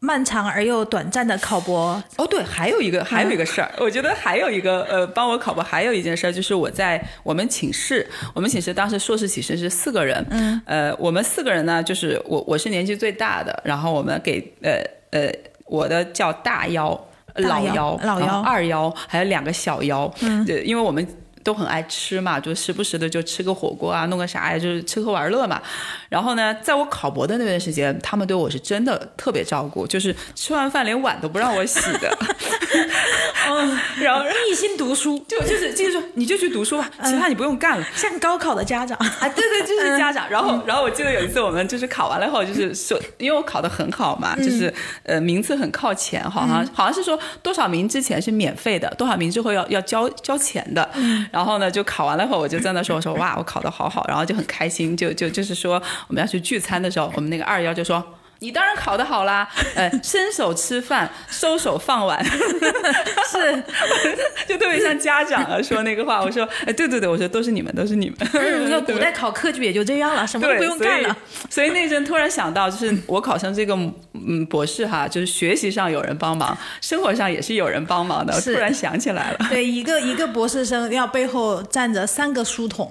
[0.00, 14.82] 漫长而又短暂的考博，哦，对，还有一个还有一个事儿，我觉得还有一个呃，帮我考博还有一件事儿，就是我在我们寝室，我们寝室当时硕士寝室是四个人，嗯，呃，我们四个人呢，就是我我是年纪最大的，然后我们给呃
[15.12, 15.32] 呃
[15.64, 17.08] 我的叫大幺。
[17.38, 21.04] 老大幺幺、老幺二幺，还有两个小幺，嗯，因为我们
[21.44, 25.62] 都很爱吃嘛，就时不时的就吃个火锅啊，弄个啥呀，就是吃喝玩乐嘛。
[26.08, 32.18] 然后呢，在我考博的那段时间，他们对我是真的特别照顾，就是吃完饭连碗都不让我洗的。
[33.50, 37.86] 嗯，然后一心读书，就就是就是说，你就去读书吧，其他你不用干了。
[37.94, 38.96] 像高考的家长。
[38.98, 40.28] 啊，对对，就是家长。
[40.30, 44.72] 然后，然后我记得有一次我们就是考完了以后，就是说，因为我考的很好嘛，就是
[45.02, 50.88] 呃名次很靠前，好像好像是说多少名之前是免费的，多少名之后要要交交钱的。
[51.30, 58.02] 然后呢，就考完了以后，我就在那说，我说哇，我考的好好，然后就很开心，就就就是说我们要去聚餐的时候，我们那个二幺就说。
[58.44, 63.62] 你当然考得好啦， 呃，伸手吃饭，收手放碗， 是，
[64.46, 66.20] 就特别像家长啊说那个话。
[66.20, 68.16] 我说，哎，对对对，我说都是你们，都是你们。
[68.34, 71.16] 嗯，那古代考科举也就这样了，什么都，不用干了。
[71.50, 71.74] 所以。
[71.74, 73.74] 那阵突然想到，就是我考上这个
[74.12, 78.32] 嗯博士哈，就是学习上有人帮忙，生活上也是有人帮忙的。
[78.32, 79.38] 我突然想起来了。
[79.50, 82.88] 对，一个一个博士生要背后站着三个书童，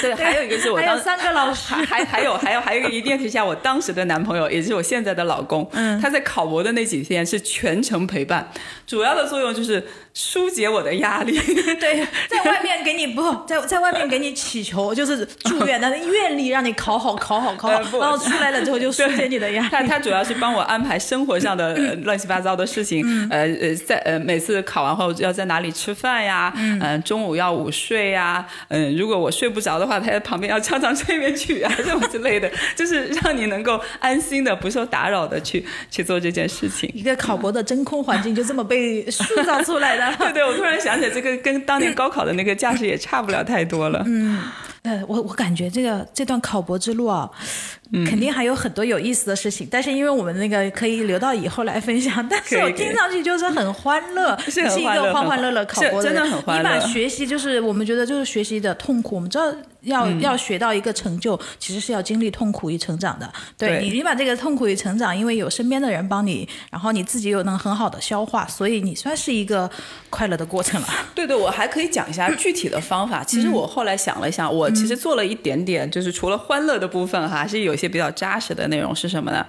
[0.00, 8.48] 对，还有一个是我当还有三个老师，还还还有还有还有一个一定要提一下，我当时的男朋友，也就是我现在的老公，嗯，他在考博的那几天是全程陪伴，
[8.86, 9.82] 主要的作用就是
[10.12, 11.36] 疏解我的压力。
[11.80, 19.68] 对，在外面给你不 在在外面给你祈求，就是祝愿，他的 愿力让你考好考好考好，然后出来了之后就疏解你的压力。
[19.70, 36.90] 他他主要是帮我安排生活上的、呃乱七八糟的事情，呃呃，在呃每次考完后要在哪里吃饭呀，嗯、中午要午睡呀，嗯、如果我睡不着的话，他在旁边要唱唱催眠曲啊，这么之类的，就是让你能够安心的、不受打扰的去去做这件事情。
[36.94, 40.16] 一个考博的真空环境就这么被 塑造出来的。
[40.16, 44.02] 对对，我突然想起来，这个跟当年高考的那个架势也差不了太多了。
[44.06, 44.40] 嗯，
[44.84, 47.30] 呃，我我感觉这个这段考博之路啊，
[48.06, 56.74] 肯定还有很多有意思的事情，但是因为我们那个可以留到以后来分享， 但是我听上去就是很欢乐，是很一欢乐很个欢欢乐乐考博的很欢乐。
[56.74, 63.30] 你把学习就是我们觉得就是学习的痛苦，我们知道要要学到一个成就，其实是要经历痛苦与成长的。
[63.58, 63.80] 对对。
[63.82, 69.70] 你，你把这个痛苦与成长，因为有身边的人帮你，然后你自己又能很好的消化，所以你算是一个
[70.08, 70.88] 快乐的过程了。
[71.14, 73.22] 对对，我还可以讲一下具体的方法。
[73.22, 79.44] 其实我后来想了想，我其实做了一点点，就是除了欢乐的部分哈，还是有有些比较扎实的内容是什么呢？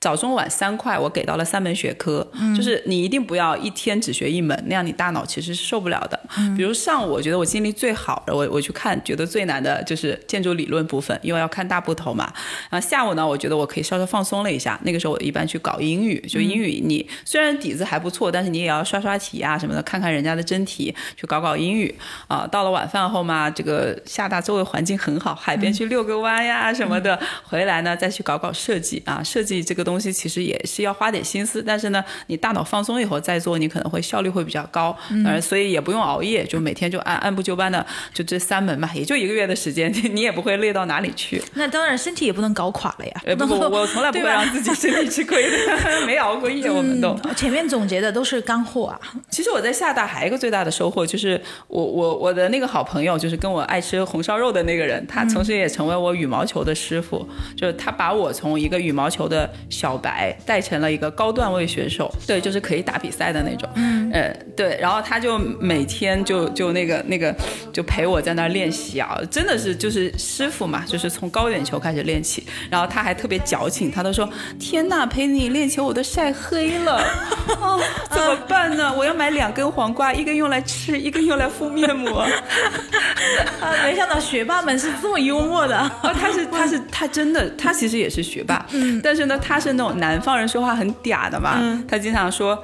[0.00, 2.26] 早中晚三块，我给到了三门学科，
[2.56, 6.18] 就是你一定不要一天只学一门，那样你大脑其实是受不了的。
[6.56, 12.32] 比如上午，我觉得我精力最好的，我我去看，觉得最难的就是建筑理论部分，因为要看大部头嘛。
[12.70, 21.92] 然后下午呢，我觉得我可以稍稍放松了一下，那个时候我一般去搞英语，就英语你虽然底子还不错，但是你也要刷刷题啊什么的，看看人家的真题，去搞搞英语
[22.28, 22.46] 啊。
[22.46, 29.20] 到了晚饭后嘛，这个厦大周围环境很好，海边去遛个弯呀什么的，回来呢再去搞搞设计啊。
[29.24, 41.42] 设计这个东西其实也是要花点心思，但是呢，你大脑放松以后再做，你可能会效率会比较高，呃，所以也不用熬夜，就每天就按按部就班的，就这三门嘛，也就一个月的时间， 你也不会累到哪里去。
[41.54, 43.22] 那当然，身体也不能搞垮了呀。
[43.24, 45.56] 呃，不不，我从来不会 让自己身体吃亏的，
[46.06, 47.18] 没熬过夜，我们都。
[47.24, 48.98] 嗯前面总结的都是干货啊。
[49.30, 57.26] 其实我在厦大还有一个最大的收获，就是我我我的那个好朋友，就是跟我爱吃红烧肉的那个人，他同时也成为我羽毛球的师傅，
[57.56, 59.48] 就是他把我从一个羽毛球的
[59.78, 63.70] 小白带成了一个高段位选手，对，就是可以打比赛的那种，
[64.08, 67.34] 嗯，呃，对，然后他就每天就就那个那个
[67.72, 74.28] 就陪我在那儿练习啊，真的是就是师傅嘛，就是从高远球开始练起，然后他还特别矫情，他都说
[74.58, 77.02] 天呐，陪你练球我都晒黑了，
[77.60, 77.80] 哦，
[78.10, 78.92] 怎么办呢？
[78.96, 82.20] 我要买两根黄瓜，一根用来吃，一根用来敷面膜。
[83.60, 85.78] 啊，没想到学霸们是这么幽默的。
[86.02, 92.62] 哦，他是他是他真的，他其实也是学霸，嗯但是呢，他是那种南方人说话很嗲的嘛，他经常说。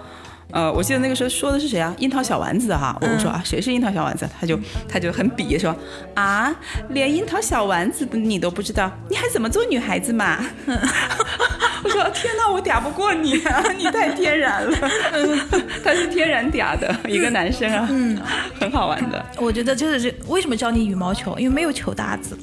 [0.54, 1.92] 呃，我记得那个时候说的是谁啊？
[1.98, 4.24] 樱桃小丸子哈，我说啊，谁是樱桃小丸子？
[4.38, 4.56] 他就
[4.88, 5.74] 他就很鄙说
[6.14, 6.54] 啊，
[6.90, 10.38] 连樱桃小丸子你都不知道，你还怎么做女孩子嘛？
[11.82, 14.90] 我说天哪，我嗲不过你啊，你太天然了。
[15.82, 18.16] 他是天然嗲的一个男生啊，嗯，
[18.58, 19.26] 很好玩的。
[19.38, 21.36] 我觉得就是这为什么教你羽毛球？
[21.36, 22.38] 因为没有球搭子。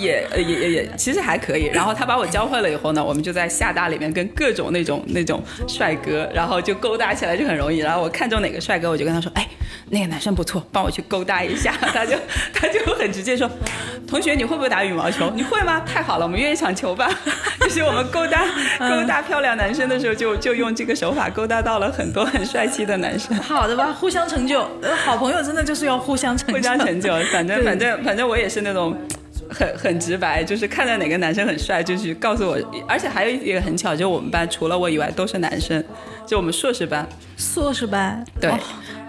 [0.00, 1.66] 也呃也也也，其实还可以。
[1.66, 7.78] 然后他把我教会了以后呢，我们就在厦大里面跟各种那种那种帅哥，然后就勾搭起来就很容易。
[7.78, 9.46] 然后我看中哪个帅哥，我就跟他说，哎，
[9.90, 11.72] 那个男生不错，帮我去勾搭一下。
[11.92, 12.16] 他就
[12.52, 13.48] 他就很直接说，
[14.06, 15.30] 同学你会不会打羽毛球？
[15.34, 15.80] 你会吗？
[15.80, 17.08] 太好了，我们约一场球吧。
[17.60, 18.44] 就是我们勾搭
[18.78, 23.36] 勾搭漂亮男生的时候，就就用这个手法勾搭到了很多很帅气的男生。
[23.36, 24.60] 好的吧，互相成就。
[24.82, 26.54] 呃好朋友真的就是要互相成就。
[26.54, 28.96] 互相成就，反正反正反正我也是那种。
[29.50, 32.58] 很很直白，就是看到哪个男生很帅，就去告诉我。
[32.88, 35.82] 而且还有一个很巧，就我们班除了我以外都是男生，
[36.26, 38.24] 就我们硕士班，硕士班。
[38.40, 38.58] 对，哦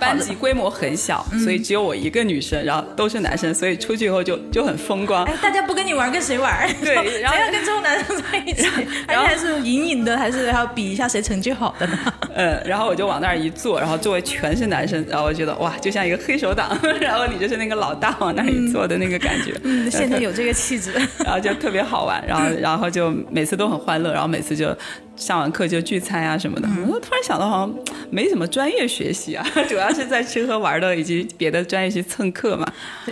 [0.02, 5.24] 班级规模很小，所以只有我一个女生，然后都是男生，所以出去以后就就很风光。
[5.26, 6.68] 哎，大家不跟你玩，跟谁玩？
[6.82, 8.68] 对然后 谁要跟这种男生在一起？
[9.08, 11.98] 而且还是隐隐的，还是还要比一下谁成绩好的呢？
[12.34, 19.54] 嗯，然后我就往那儿一坐，然后周围全是男生，然后我觉得哇，就像一个黑手党， 然后你就是那个老大往那儿一坐的那个感觉。
[19.64, 20.92] 嗯，现在有这个气质。
[21.24, 24.76] 然后就特别好玩，然后然后就每次都很欢乐，然后每次就
[25.16, 26.68] 上完课就聚餐啊什么的。
[26.88, 27.76] 我突然想到，好像
[28.10, 32.66] 没什么专业学习啊， 主要是在吃喝玩乐以及别的专业去蹭课嘛。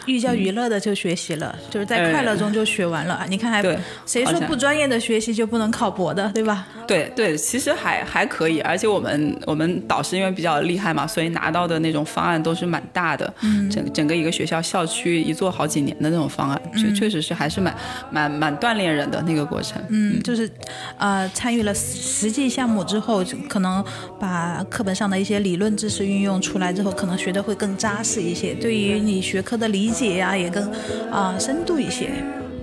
[0.05, 3.25] 寓教于乐的就学习了，就是在快乐中就学完了。
[3.29, 6.67] 你看还对谁说不专业的学习就不能考博的，对吧？
[6.87, 17.75] 对对，其实还还可以，而且我们我们导师因为比较厉害嘛，所以拿到的那种方案都是蛮大的，嗯，整整个一个学校校区一做好几年的那种方案，确、确实是还是蛮
[18.09, 19.81] 蛮蛮锻炼人的那个过程。
[19.89, 20.49] 嗯，就是
[20.97, 23.83] 呃参与了实际项目之后，就可能
[24.19, 30.71] 把课本上的一些理论知识运用出来之后，可能学的会更扎实一些，对于你学科的理解呀、也更
[31.11, 32.09] 啊、深度一些。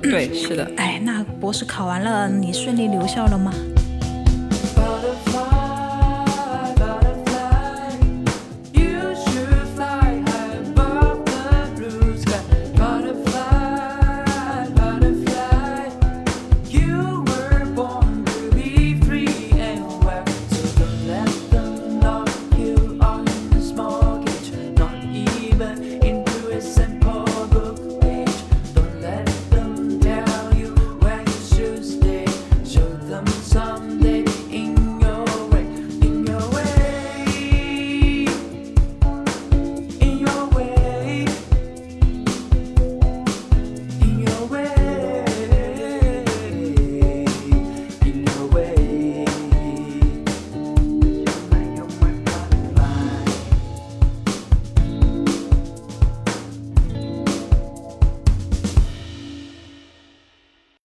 [0.03, 0.70] 对，是的。
[0.77, 3.53] 哎，那博士考完了，你顺利留校了吗